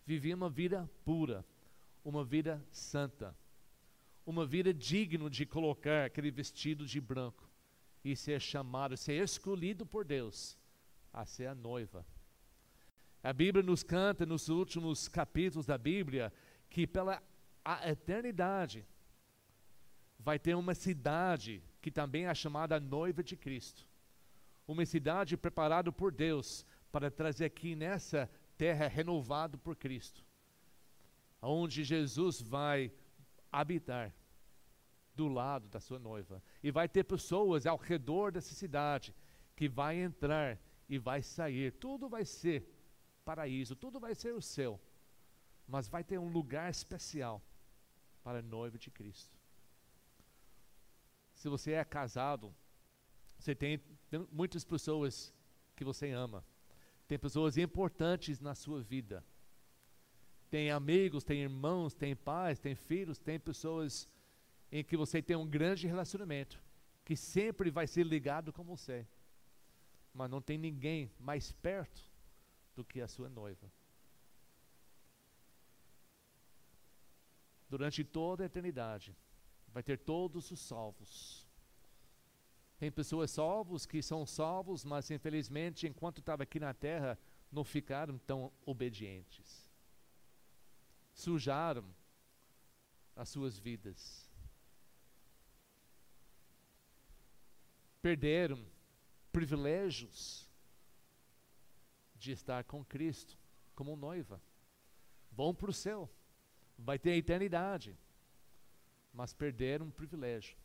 Vivia 0.05 0.35
uma 0.35 0.49
vida 0.49 0.89
pura, 1.05 1.45
uma 2.03 2.23
vida 2.23 2.65
santa, 2.71 3.37
uma 4.25 4.45
vida 4.45 4.73
digna 4.73 5.29
de 5.29 5.45
colocar 5.45 6.05
aquele 6.05 6.31
vestido 6.31 6.85
de 6.85 6.99
branco 6.99 7.47
e 8.03 8.15
ser 8.15 8.41
chamado, 8.41 8.97
ser 8.97 9.23
escolhido 9.23 9.85
por 9.85 10.03
Deus 10.03 10.57
a 11.13 11.25
ser 11.25 11.47
a 11.47 11.55
noiva. 11.55 12.05
A 13.21 13.33
Bíblia 13.33 13.63
nos 13.63 13.83
canta 13.83 14.25
nos 14.25 14.47
últimos 14.47 15.07
capítulos 15.07 15.65
da 15.65 15.77
Bíblia 15.77 16.31
que 16.69 16.85
pela 16.85 17.21
eternidade 17.85 18.85
vai 20.17 20.37
ter 20.37 20.55
uma 20.55 20.75
cidade 20.75 21.63
que 21.81 21.89
também 21.89 22.25
é 22.25 22.33
chamada 22.35 22.79
noiva 22.79 23.23
de 23.23 23.35
Cristo. 23.35 23.87
Uma 24.67 24.85
cidade 24.85 25.35
preparada 25.35 25.91
por 25.91 26.11
Deus 26.11 26.65
para 26.91 27.09
trazer 27.09 27.45
aqui 27.45 27.75
nessa 27.75 28.29
terra 28.57 28.87
renovado 28.87 29.57
por 29.57 29.75
Cristo 29.75 30.23
onde 31.41 31.83
Jesus 31.83 32.41
vai 32.41 32.91
habitar 33.51 34.13
do 35.15 35.27
lado 35.27 35.67
da 35.67 35.79
sua 35.79 35.99
noiva. 35.99 36.41
E 36.63 36.71
vai 36.71 36.87
ter 36.87 37.03
pessoas 37.03 37.65
ao 37.65 37.77
redor 37.77 38.31
dessa 38.31 38.53
cidade 38.53 39.13
que 39.55 39.67
vai 39.67 39.97
entrar 39.97 40.59
e 40.87 40.97
vai 40.97 41.21
sair. 41.21 41.71
Tudo 41.73 42.07
vai 42.07 42.25
ser 42.25 42.67
paraíso, 43.25 43.75
tudo 43.75 43.99
vai 43.99 44.15
ser 44.15 44.33
o 44.33 44.41
céu. 44.41 44.79
Mas 45.69 45.87
vai 45.87 46.03
ter 46.03 46.17
um 46.17 46.29
lugar 46.29 46.69
especial 46.69 47.41
para 48.23 48.39
a 48.39 48.41
noiva 48.41 48.77
de 48.77 48.89
Cristo. 48.89 49.37
Se 51.35 51.47
você 51.47 51.71
é 51.73 51.85
casado, 51.85 52.53
você 53.37 53.55
tem 53.55 53.81
muitas 54.31 54.65
pessoas 54.65 55.33
que 55.75 55.85
você 55.85 56.11
ama. 56.11 56.43
Tem 57.07 57.17
pessoas 57.17 57.57
importantes 57.57 58.39
na 58.41 58.53
sua 58.53 58.81
vida 58.81 59.23
tem 60.49 60.71
amigos, 60.71 61.23
tem 61.23 61.41
irmãos, 61.41 61.93
tem 61.93 62.15
pais, 62.15 62.59
tem 62.59 62.75
filhos, 62.75 63.19
tem 63.19 63.39
pessoas 63.39 64.07
em 64.71 64.83
que 64.83 64.97
você 64.97 65.21
tem 65.21 65.37
um 65.37 65.47
grande 65.47 65.87
relacionamento, 65.87 66.61
que 67.05 67.15
sempre 67.15 67.69
vai 67.69 67.85
ser 67.85 68.03
ligado 68.03 68.51
com 68.51 68.63
você. 68.63 69.07
Mas 70.13 70.29
não 70.29 70.41
tem 70.41 70.57
ninguém 70.57 71.11
mais 71.19 71.51
perto 71.51 72.01
do 72.75 72.83
que 72.83 72.99
a 72.99 73.07
sua 73.07 73.29
noiva. 73.29 73.71
Durante 77.69 78.03
toda 78.03 78.43
a 78.43 78.47
eternidade, 78.47 79.15
vai 79.67 79.83
ter 79.83 79.97
todos 79.99 80.51
os 80.51 80.59
salvos. 80.59 81.47
Tem 82.77 82.91
pessoas 82.91 83.31
salvos 83.31 83.85
que 83.85 84.01
são 84.01 84.25
salvos, 84.25 84.83
mas 84.83 85.11
infelizmente, 85.11 85.87
enquanto 85.87 86.19
estava 86.19 86.43
aqui 86.43 86.59
na 86.59 86.73
terra, 86.73 87.17
não 87.51 87.63
ficaram 87.63 88.17
tão 88.17 88.51
obedientes 88.65 89.69
sujaram 91.19 91.85
as 93.15 93.27
suas 93.29 93.59
vidas. 93.59 94.29
Perderam 98.01 98.65
privilégios 99.31 100.47
de 102.15 102.31
estar 102.31 102.63
com 102.63 102.83
Cristo 102.85 103.37
como 103.75 103.97
noiva. 103.97 104.41
Vão 105.31 105.53
para 105.53 105.69
o 105.69 105.73
céu, 105.73 106.09
vai 106.79 106.97
ter 106.97 107.11
a 107.11 107.17
eternidade, 107.17 107.97
mas 109.13 109.33
perderam 109.33 109.87
um 109.87 109.91
privilégio, 109.91 110.55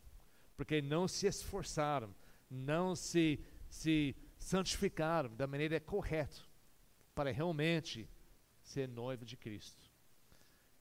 porque 0.55 0.81
não 0.81 1.07
se 1.07 1.27
esforçaram, 1.27 2.13
não 2.49 2.95
se, 2.95 3.39
se 3.69 4.15
santificaram 4.37 5.35
da 5.35 5.47
maneira 5.47 5.79
correta 5.79 6.41
para 7.13 7.31
realmente 7.31 8.09
ser 8.61 8.87
noiva 8.87 9.25
de 9.25 9.37
Cristo. 9.37 9.83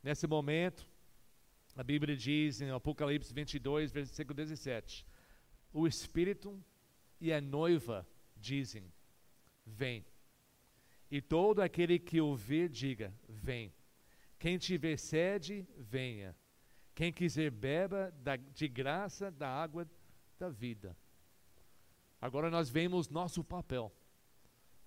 Nesse 0.03 0.27
momento, 0.27 0.87
a 1.77 1.83
Bíblia 1.83 2.17
diz 2.17 2.61
em 2.61 2.71
Apocalipse 2.71 3.33
22, 3.33 3.91
versículo 3.91 4.35
17: 4.35 5.07
O 5.73 5.87
Espírito 5.87 6.63
e 7.21 7.33
a 7.33 7.41
noiva 7.41 8.07
dizem: 8.37 8.93
Vem. 9.67 10.05
E 11.11 11.21
todo 11.21 11.61
aquele 11.61 11.99
que 11.99 12.21
ouvir, 12.21 12.69
diga: 12.69 13.13
Vem. 13.29 13.73
Quem 14.39 14.59
tiver 14.59 14.97
sede, 14.99 15.67
venha. 15.79 16.37
Quem 16.95 17.13
quiser, 17.13 17.51
beba 17.51 18.13
da, 18.23 18.37
de 18.37 18.69
graça 18.69 19.31
da 19.31 19.49
água 19.49 19.89
da 20.39 20.49
vida. 20.49 20.97
Agora 22.21 22.51
nós 22.51 22.71
vemos 22.71 23.09
nosso 23.09 23.43
papel 23.43 23.93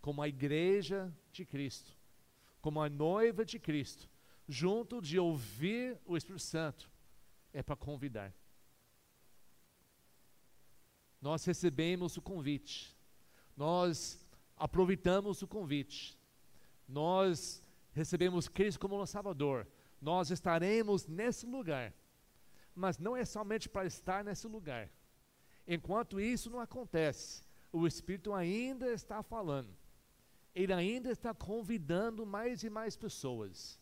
como 0.02 0.22
a 0.22 0.28
igreja 0.28 1.14
de 1.32 1.46
Cristo 1.46 1.98
como 2.68 2.82
a 2.82 2.90
noiva 2.90 3.46
de 3.46 3.58
Cristo, 3.58 4.10
junto 4.46 5.02
de 5.02 5.18
ouvir 5.18 5.98
o 6.06 6.18
Espírito 6.18 6.42
Santo, 6.42 6.92
é 7.54 7.64
para 7.64 7.78
convidar. 7.78 8.34
Nós 11.22 11.46
recebemos 11.46 12.18
o 12.18 12.22
convite, 12.22 12.96
nós 13.56 14.20
aproveitamos 14.58 15.42
o 15.42 15.48
convite, 15.48 16.18
nós 16.88 17.64
recebemos 17.98 18.48
Cristo 18.48 18.80
como 18.80 18.98
nosso 18.98 19.14
Salvador, 19.14 19.68
nós 20.00 20.30
estaremos 20.30 21.08
nesse 21.08 21.46
lugar, 21.46 21.94
mas 22.76 23.00
não 23.00 23.18
é 23.18 23.26
somente 23.26 23.68
para 23.68 23.88
estar 23.88 24.24
nesse 24.24 24.48
lugar. 24.48 24.90
Enquanto 25.68 26.20
isso 26.20 26.50
não 26.50 26.60
acontece, 26.60 27.44
o 27.72 27.88
Espírito 27.88 28.34
ainda 28.34 28.88
está 28.94 29.24
falando, 29.24 29.76
ele 30.54 30.72
ainda 30.72 31.10
está 31.12 31.34
convidando 31.34 32.26
mais 32.26 32.64
e 32.64 32.70
mais 32.70 32.96
pessoas, 32.96 33.80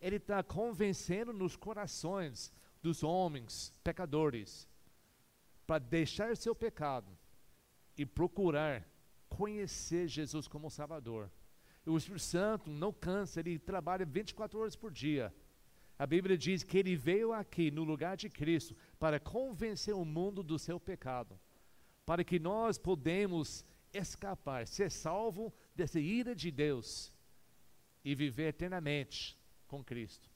ele 0.00 0.16
está 0.16 0.42
convencendo 0.42 1.32
nos 1.32 1.56
corações 1.56 2.52
dos 2.82 3.02
homens 3.02 3.72
pecadores 3.82 4.68
para 5.66 5.78
deixar 5.78 6.36
seu 6.36 6.54
pecado 6.54 7.10
e 7.96 8.04
procurar 8.06 8.86
conhecer 9.28 10.06
Jesus 10.08 10.46
como 10.46 10.70
Salvador. 10.70 11.30
O 11.88 11.96
Espírito 11.96 12.22
Santo 12.22 12.70
não 12.70 12.92
cansa, 12.92 13.40
ele 13.40 13.58
trabalha 13.58 14.04
24 14.04 14.60
horas 14.60 14.76
por 14.76 14.92
dia. 14.92 15.34
A 15.98 16.06
Bíblia 16.06 16.36
diz 16.36 16.62
que 16.62 16.76
ele 16.76 16.94
veio 16.94 17.32
aqui 17.32 17.70
no 17.70 17.82
lugar 17.82 18.14
de 18.14 18.28
Cristo 18.28 18.76
para 18.98 19.18
convencer 19.18 19.94
o 19.94 20.04
mundo 20.04 20.42
do 20.42 20.58
seu 20.58 20.78
pecado, 20.78 21.40
para 22.04 22.22
que 22.22 22.38
nós 22.38 22.76
podemos 22.76 23.64
escapar, 23.92 24.66
ser 24.66 24.90
salvo 24.90 25.52
dessa 25.74 25.98
ira 25.98 26.34
de 26.34 26.50
Deus 26.50 27.10
e 28.04 28.14
viver 28.14 28.48
eternamente 28.48 29.38
com 29.66 29.82
Cristo. 29.82 30.28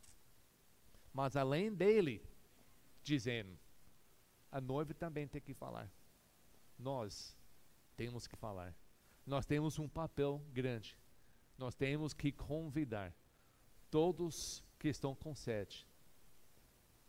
Mas 1.13 1.37
além 1.37 1.73
dele, 1.73 2.23
dizendo, 3.03 3.59
a 4.51 4.59
noiva 4.59 4.95
também 4.95 5.29
tem 5.29 5.41
que 5.41 5.53
falar. 5.53 5.93
Nós 6.79 7.37
temos 7.95 8.27
que 8.27 8.37
falar. 8.37 8.75
Nós 9.27 9.45
temos 9.45 9.79
um 9.79 9.87
papel 9.87 10.43
grande 10.53 11.02
nós 11.59 11.75
temos 11.75 12.13
que 12.13 12.33
convidar 12.33 13.15
todos 13.91 14.63
que 14.79 14.89
estão 14.89 15.15
com 15.15 15.35
sede, 15.35 15.87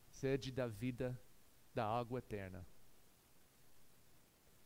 sede 0.10 0.52
da 0.52 0.68
vida, 0.68 1.20
da 1.74 1.88
água 1.88 2.20
eterna. 2.20 2.66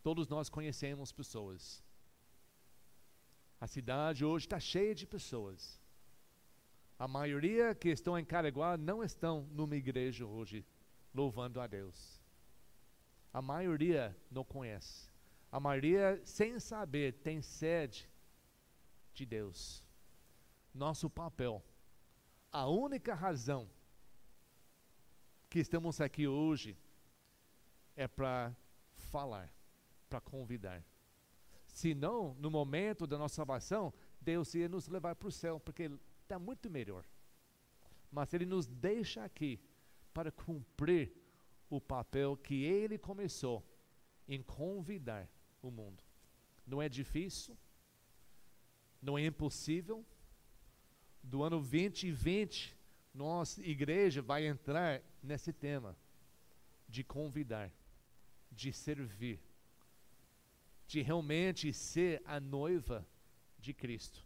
Todos 0.03 0.27
nós 0.27 0.49
conhecemos 0.49 1.11
pessoas. 1.11 1.83
A 3.59 3.67
cidade 3.67 4.23
hoje 4.23 4.45
está 4.45 4.59
cheia 4.59 4.93
de 4.93 5.05
pessoas. 5.05 5.81
A 6.99 7.07
maioria 7.07 7.75
que 7.75 7.89
estão 7.89 8.17
em 8.17 8.25
Caraguá 8.25 8.77
não 8.77 9.03
estão 9.03 9.47
numa 9.51 9.75
igreja 9.75 10.25
hoje 10.25 10.65
louvando 11.13 11.61
a 11.61 11.67
Deus. 11.67 12.21
A 13.33 13.41
maioria 13.41 14.15
não 14.31 14.43
conhece. 14.43 15.09
A 15.51 15.59
maioria, 15.59 16.19
sem 16.25 16.59
saber, 16.59 17.13
tem 17.13 17.41
sede 17.41 18.09
de 19.17 19.25
Deus. 19.25 19.83
Nosso 20.71 21.09
papel, 21.09 21.63
a 22.51 22.67
única 22.67 23.15
razão 23.15 23.67
que 25.49 25.59
estamos 25.59 25.99
aqui 25.99 26.27
hoje 26.27 26.77
é 27.95 28.07
para 28.07 28.55
falar, 28.95 29.51
para 30.07 30.21
convidar. 30.21 30.85
Se 31.65 31.95
não, 31.95 32.35
no 32.35 32.51
momento 32.51 33.07
da 33.07 33.17
nossa 33.17 33.35
salvação, 33.35 33.91
Deus 34.21 34.53
ia 34.53 34.69
nos 34.69 34.87
levar 34.87 35.15
para 35.15 35.27
o 35.27 35.31
céu, 35.31 35.59
porque 35.59 35.89
está 36.21 36.37
muito 36.37 36.69
melhor. 36.69 37.03
Mas 38.11 38.33
Ele 38.35 38.45
nos 38.45 38.67
deixa 38.67 39.23
aqui 39.23 39.59
para 40.13 40.31
cumprir 40.31 41.11
o 41.69 41.81
papel 41.81 42.37
que 42.37 42.63
Ele 42.63 42.99
começou 42.99 43.65
em 44.27 44.43
convidar 44.43 45.27
o 45.61 45.71
mundo. 45.71 46.03
Não 46.67 46.79
é 46.81 46.87
difícil, 46.87 47.57
não 49.01 49.17
é 49.17 49.25
impossível. 49.25 50.05
Do 51.23 51.43
ano 51.43 51.57
2020, 51.59 52.75
nossa 53.13 53.61
igreja 53.61 54.21
vai 54.21 54.47
entrar 54.47 55.01
nesse 55.21 55.51
tema 55.51 55.95
de 56.87 57.03
convidar, 57.03 57.71
de 58.51 58.71
servir, 58.71 59.39
de 60.87 61.01
realmente 61.01 61.73
ser 61.73 62.21
a 62.25 62.39
noiva 62.39 63.05
de 63.59 63.73
Cristo. 63.73 64.23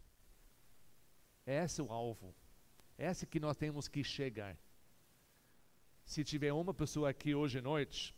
Esse 1.46 1.80
é 1.80 1.84
o 1.84 1.92
alvo. 1.92 2.34
Esse 2.96 3.26
que 3.26 3.40
nós 3.40 3.56
temos 3.56 3.88
que 3.88 4.04
chegar. 4.04 4.56
Se 6.04 6.22
tiver 6.22 6.52
uma 6.52 6.72
pessoa 6.72 7.10
aqui 7.10 7.34
hoje 7.34 7.58
à 7.58 7.62
noite 7.62 8.14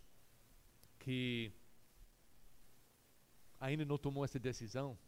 que 0.98 1.52
ainda 3.60 3.84
não 3.84 3.96
tomou 3.96 4.24
essa 4.24 4.38
decisão, 4.38 4.98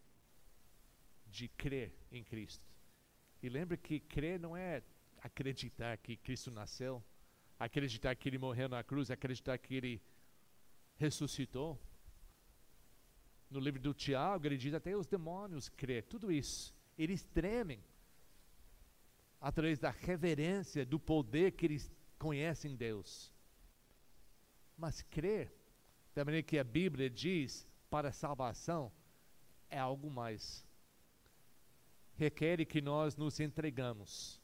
de 1.37 1.49
crer 1.49 1.93
em 2.11 2.25
Cristo. 2.25 2.65
E 3.43 3.49
lembre 3.49 3.77
que 3.77 4.01
crer 4.01 4.41
não 4.41 4.57
é 4.57 4.83
acreditar 5.23 5.97
que 5.99 6.17
Cristo 6.17 6.51
nasceu, 6.51 7.05
acreditar 7.59 8.15
que 8.15 8.29
ele 8.29 8.39
morreu 8.39 8.69
na 8.69 8.83
cruz, 8.83 9.11
acreditar 9.11 9.59
que 9.59 9.75
ele 9.75 10.03
ressuscitou. 10.97 11.79
No 13.51 13.61
livro 13.61 13.81
do 13.81 13.93
Tiago, 13.93 14.47
ele 14.47 14.57
diz 14.57 14.73
até 14.73 14.97
os 14.97 15.07
demônios 15.07 15.69
crer, 15.69 16.05
tudo 16.05 16.33
isso. 16.33 16.75
Eles 16.97 17.23
tremem 17.25 17.85
através 19.39 19.79
da 19.79 19.91
reverência, 19.91 20.87
do 20.87 20.99
poder 20.99 21.53
que 21.53 21.67
eles 21.67 21.93
conhecem 22.19 22.75
Deus. 22.75 23.33
Mas 24.77 25.03
crer, 25.03 25.55
da 26.15 26.25
maneira 26.25 26.43
que 26.43 26.59
a 26.59 26.65
Bíblia 26.65 27.11
diz, 27.11 27.69
para 27.91 28.11
salvação, 28.11 28.91
é 29.69 29.79
algo 29.79 30.11
mais 30.11 30.66
requer 32.17 32.65
que 32.65 32.81
nós 32.81 33.17
nos 33.17 33.39
entregamos, 33.41 34.41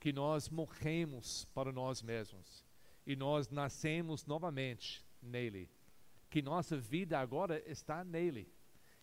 que 0.00 0.12
nós 0.12 0.48
morremos 0.48 1.46
para 1.54 1.72
nós 1.72 2.02
mesmos 2.02 2.64
e 3.06 3.14
nós 3.14 3.48
nascemos 3.48 4.26
novamente 4.26 5.04
nele, 5.22 5.70
que 6.28 6.42
nossa 6.42 6.76
vida 6.76 7.18
agora 7.18 7.62
está 7.70 8.04
nele. 8.04 8.52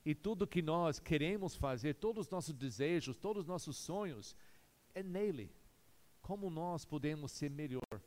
E 0.03 0.15
tudo 0.15 0.47
que 0.47 0.61
nós 0.61 0.99
queremos 0.99 1.55
fazer, 1.55 1.93
todos 1.95 2.25
os 2.25 2.31
nossos 2.31 2.53
desejos, 2.53 3.15
todos 3.17 3.41
os 3.41 3.47
nossos 3.47 3.77
sonhos, 3.77 4.35
é 4.95 5.03
nele. 5.03 5.53
Como 6.21 6.49
nós 6.49 6.83
podemos 6.83 7.31
ser 7.31 7.51
melhor? 7.51 8.01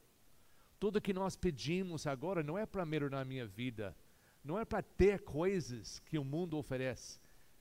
Tudo 0.78 1.00
que 1.00 1.14
nós 1.14 1.36
pedimos 1.36 2.06
agora 2.06 2.42
não 2.42 2.58
é 2.58 2.66
para 2.66 2.84
melhorar 2.84 3.20
a 3.20 3.24
minha 3.24 3.46
vida, 3.46 3.96
não 4.42 4.58
é 4.58 4.64
para 4.64 4.82
ter 4.82 5.20
coisas 5.20 6.00
que 6.00 6.18
o 6.18 6.24
mundo 6.24 6.58
oferece, 6.58 7.20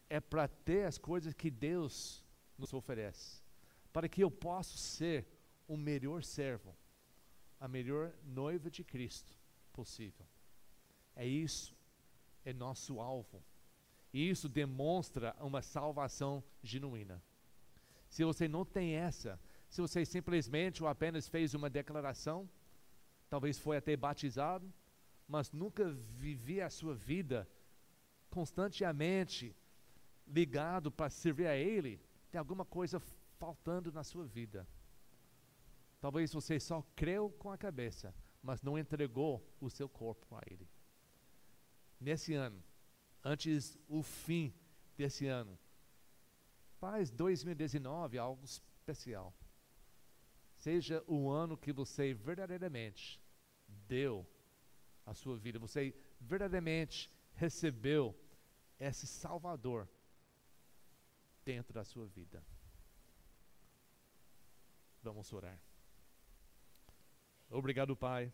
é 0.10 0.20
para 0.20 0.48
ter 0.48 0.86
as 0.86 0.98
coisas 0.98 1.34
que 1.34 1.50
Deus 1.50 2.24
nos 2.58 2.74
oferece, 2.74 3.42
para 3.92 4.08
que 4.08 4.24
eu 4.24 4.30
possa 4.30 4.78
ser 4.78 5.28
o 5.68 5.78
melhor 5.78 6.24
servo, 6.24 6.76
a 7.60 7.68
melhor 7.68 8.14
noiva 8.24 8.70
de 8.70 8.84
Cristo 8.84 9.38
possível. 9.72 10.26
É 11.16 11.26
isso, 11.26 11.76
é 12.44 12.54
nosso 12.54 13.00
alvo. 13.00 13.44
E 14.14 14.30
isso 14.30 14.48
demonstra 14.48 15.36
uma 15.40 15.62
salvação 15.62 16.44
genuína. 16.62 17.22
Se 18.10 18.24
você 18.24 18.48
não 18.48 18.64
tem 18.64 18.94
essa, 18.94 19.40
se 19.68 19.82
você 19.82 20.06
simplesmente 20.06 20.84
ou 20.84 20.90
apenas 20.90 21.28
fez 21.28 21.56
uma 21.56 21.70
declaração, 21.70 22.48
talvez 23.28 23.58
foi 23.58 23.78
até 23.78 23.98
batizado, 23.98 24.72
mas 25.28 25.52
nunca 25.52 25.90
vivia 25.90 26.68
a 26.68 26.70
sua 26.70 26.94
vida 26.94 27.50
constantemente 28.30 29.56
ligado 30.34 30.92
para 30.92 31.10
servir 31.12 31.46
a 31.46 31.56
Ele, 31.56 32.02
tem 32.32 32.40
alguma 32.40 32.66
coisa 32.66 33.00
faltando 33.38 33.92
na 33.92 34.04
sua 34.04 34.26
vida. 34.26 34.68
Talvez 36.02 36.34
você 36.34 36.60
só 36.60 36.82
creu 36.96 37.30
com 37.30 37.52
a 37.52 37.58
cabeça, 37.58 38.14
mas 38.42 38.62
não 38.64 38.78
entregou 38.78 39.48
o 39.62 39.70
seu 39.70 39.88
corpo 39.88 40.36
a 40.36 40.42
Ele. 40.48 40.68
Nesse 42.00 42.34
ano, 42.34 42.62
antes 43.24 43.78
o 43.88 44.02
fim 44.02 44.52
desse 44.98 45.28
ano, 45.28 45.58
faz 46.80 47.12
2019 47.12 48.18
algo 48.18 48.44
especial. 48.44 49.34
Seja 50.58 51.04
o 51.08 51.30
ano 51.30 51.56
que 51.56 51.72
você 51.72 52.14
verdadeiramente 52.14 53.22
deu 53.88 54.28
a 55.06 55.14
sua 55.14 55.38
vida, 55.38 55.60
você 55.60 55.96
verdadeiramente 56.20 57.12
recebeu 57.36 58.18
esse 58.80 59.06
Salvador 59.06 59.88
dentro 61.44 61.74
da 61.74 61.84
sua 61.84 62.06
vida. 62.08 62.44
Vamos 65.02 65.32
orar. 65.34 65.60
Obrigado, 67.50 67.96
Pai, 67.96 68.34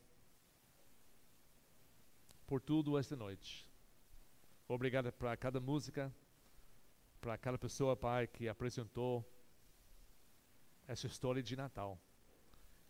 por 2.46 2.62
tudo 2.62 2.98
esta 2.98 3.16
noite. 3.16 3.70
Obrigado 4.68 5.12
para 5.12 5.36
cada 5.36 5.60
música, 5.60 6.14
para 7.20 7.38
cada 7.38 7.58
pessoa, 7.58 7.98
Pai, 7.98 8.28
que 8.28 8.48
apresentou 8.48 9.28
essa 10.88 11.08
história 11.08 11.42
de 11.42 11.56
Natal. 11.56 12.00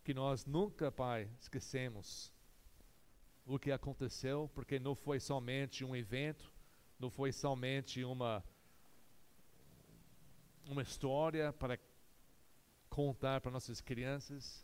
Que 0.03 0.13
nós 0.13 0.45
nunca, 0.45 0.91
Pai, 0.91 1.29
esquecemos 1.39 2.33
o 3.45 3.57
que 3.57 3.71
aconteceu, 3.71 4.49
porque 4.53 4.77
não 4.79 4.95
foi 4.95 5.19
somente 5.19 5.83
um 5.83 5.95
evento, 5.95 6.53
não 6.99 7.09
foi 7.09 7.31
somente 7.31 8.03
uma 8.03 8.43
uma 10.69 10.83
história 10.83 11.51
para 11.51 11.79
contar 12.91 13.41
para 13.41 13.49
nossas 13.49 13.81
crianças, 13.81 14.63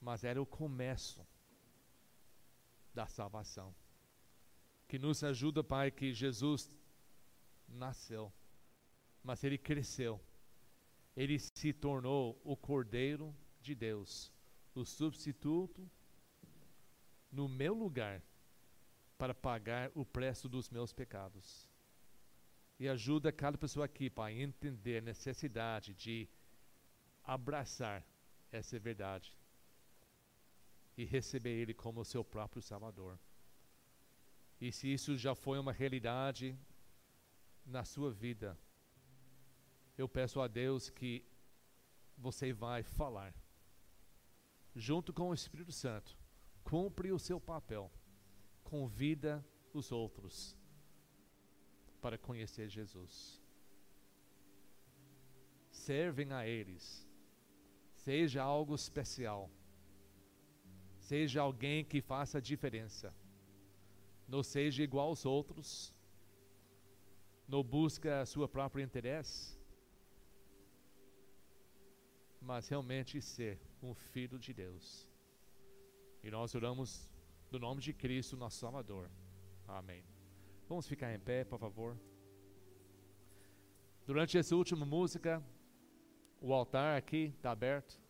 mas 0.00 0.24
era 0.24 0.40
o 0.40 0.46
começo 0.46 1.26
da 2.94 3.06
salvação. 3.06 3.74
Que 4.88 4.98
nos 4.98 5.22
ajuda, 5.22 5.62
Pai, 5.62 5.90
que 5.90 6.14
Jesus 6.14 6.74
nasceu, 7.68 8.32
mas 9.22 9.44
ele 9.44 9.58
cresceu. 9.58 10.18
Ele 11.14 11.38
se 11.38 11.74
tornou 11.74 12.40
o 12.42 12.56
Cordeiro 12.56 13.34
de 13.60 13.74
Deus, 13.74 14.32
o 14.74 14.86
substituto 14.86 15.86
no 17.30 17.46
meu 17.46 17.74
lugar 17.74 18.22
para 19.18 19.34
pagar 19.34 19.90
o 19.94 20.04
preço 20.04 20.48
dos 20.48 20.70
meus 20.70 20.94
pecados. 20.94 21.68
E 22.78 22.88
ajuda 22.88 23.32
cada 23.32 23.56
pessoa 23.56 23.86
aqui, 23.86 24.10
Pai, 24.10 24.34
a 24.34 24.42
entender 24.42 24.98
a 24.98 25.00
necessidade 25.00 25.94
de 25.94 26.28
abraçar 27.24 28.06
essa 28.52 28.78
verdade 28.78 29.36
e 30.96 31.04
receber 31.04 31.50
Ele 31.50 31.72
como 31.72 32.04
seu 32.04 32.24
próprio 32.24 32.62
Salvador. 32.62 33.18
E 34.60 34.70
se 34.72 34.92
isso 34.92 35.16
já 35.16 35.34
foi 35.34 35.58
uma 35.58 35.72
realidade 35.72 36.58
na 37.64 37.84
sua 37.84 38.10
vida, 38.10 38.58
eu 39.96 40.08
peço 40.08 40.40
a 40.40 40.46
Deus 40.46 40.88
que 40.88 41.24
você 42.16 42.52
vai 42.52 42.82
falar, 42.82 43.34
junto 44.74 45.12
com 45.12 45.28
o 45.30 45.34
Espírito 45.34 45.72
Santo, 45.72 46.16
cumpre 46.62 47.12
o 47.12 47.18
seu 47.18 47.40
papel, 47.40 47.90
convida 48.62 49.44
os 49.72 49.92
outros 49.92 50.55
para 52.06 52.16
conhecer 52.16 52.68
Jesus. 52.68 53.42
Servem 55.72 56.32
a 56.32 56.46
eles, 56.46 56.84
seja 57.94 58.44
algo 58.44 58.76
especial, 58.76 59.50
seja 61.00 61.40
alguém 61.40 61.84
que 61.84 62.00
faça 62.00 62.40
diferença, 62.40 63.12
não 64.28 64.40
seja 64.40 64.84
igual 64.84 65.08
aos 65.08 65.26
outros, 65.26 65.92
não 67.48 67.64
busca 67.64 68.20
a 68.20 68.26
sua 68.26 68.48
própria 68.48 68.84
interesse, 68.84 69.58
mas 72.40 72.68
realmente 72.68 73.20
ser 73.20 73.58
um 73.82 73.94
filho 73.94 74.38
de 74.38 74.54
Deus. 74.54 75.10
E 76.22 76.30
nós 76.30 76.54
oramos 76.54 77.10
no 77.50 77.58
nome 77.58 77.80
de 77.80 77.92
Cristo, 77.92 78.36
nosso 78.36 78.58
Salvador. 78.60 79.10
Amém. 79.66 80.04
Vamos 80.68 80.88
ficar 80.88 81.14
em 81.14 81.18
pé, 81.18 81.44
por 81.44 81.58
favor. 81.60 81.96
Durante 84.04 84.36
essa 84.36 84.54
última 84.56 84.84
música, 84.84 85.42
o 86.40 86.52
altar 86.52 86.98
aqui 86.98 87.32
está 87.36 87.52
aberto. 87.52 88.00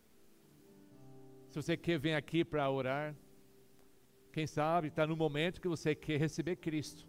Se 1.49 1.55
você 1.61 1.77
quer 1.77 1.99
vir 1.99 2.13
aqui 2.13 2.43
para 2.43 2.69
orar, 2.69 3.15
quem 4.33 4.47
sabe 4.47 4.87
está 4.87 5.05
no 5.05 5.15
momento 5.15 5.61
que 5.61 5.67
você 5.67 5.93
quer 5.93 6.19
receber 6.19 6.55
Cristo 6.55 7.07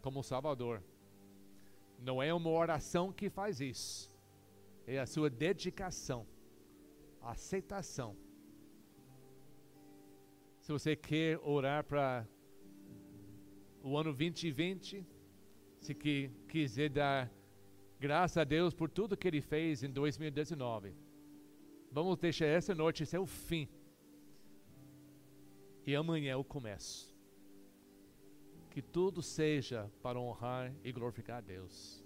como 0.00 0.22
Salvador. 0.22 0.82
Não 1.98 2.22
é 2.22 2.32
uma 2.32 2.50
oração 2.50 3.12
que 3.12 3.28
faz 3.28 3.60
isso, 3.60 4.10
é 4.86 4.98
a 4.98 5.06
sua 5.06 5.28
dedicação, 5.28 6.26
a 7.20 7.32
aceitação. 7.32 8.16
Se 10.60 10.72
você 10.72 10.94
quer 10.94 11.38
orar 11.42 11.84
para 11.84 12.26
o 13.82 13.96
ano 13.96 14.12
2020, 14.12 15.06
se 15.80 15.94
que, 15.94 16.30
quiser 16.48 16.90
dar 16.90 17.30
graças 17.98 18.36
a 18.36 18.44
Deus 18.44 18.74
por 18.74 18.90
tudo 18.90 19.16
que 19.16 19.28
Ele 19.28 19.40
fez 19.40 19.82
em 19.82 19.90
2019, 19.90 20.94
vamos 21.90 22.18
deixar 22.18 22.46
essa 22.46 22.74
noite 22.74 23.06
ser 23.06 23.18
o 23.18 23.26
fim. 23.26 23.68
E 25.86 25.94
amanhã 25.94 26.32
é 26.32 26.36
o 26.36 26.44
começo. 26.44 27.16
Que 28.70 28.80
tudo 28.80 29.22
seja 29.22 29.90
para 30.02 30.20
honrar 30.20 30.72
e 30.84 30.92
glorificar 30.92 31.38
a 31.38 31.40
Deus. 31.40 32.04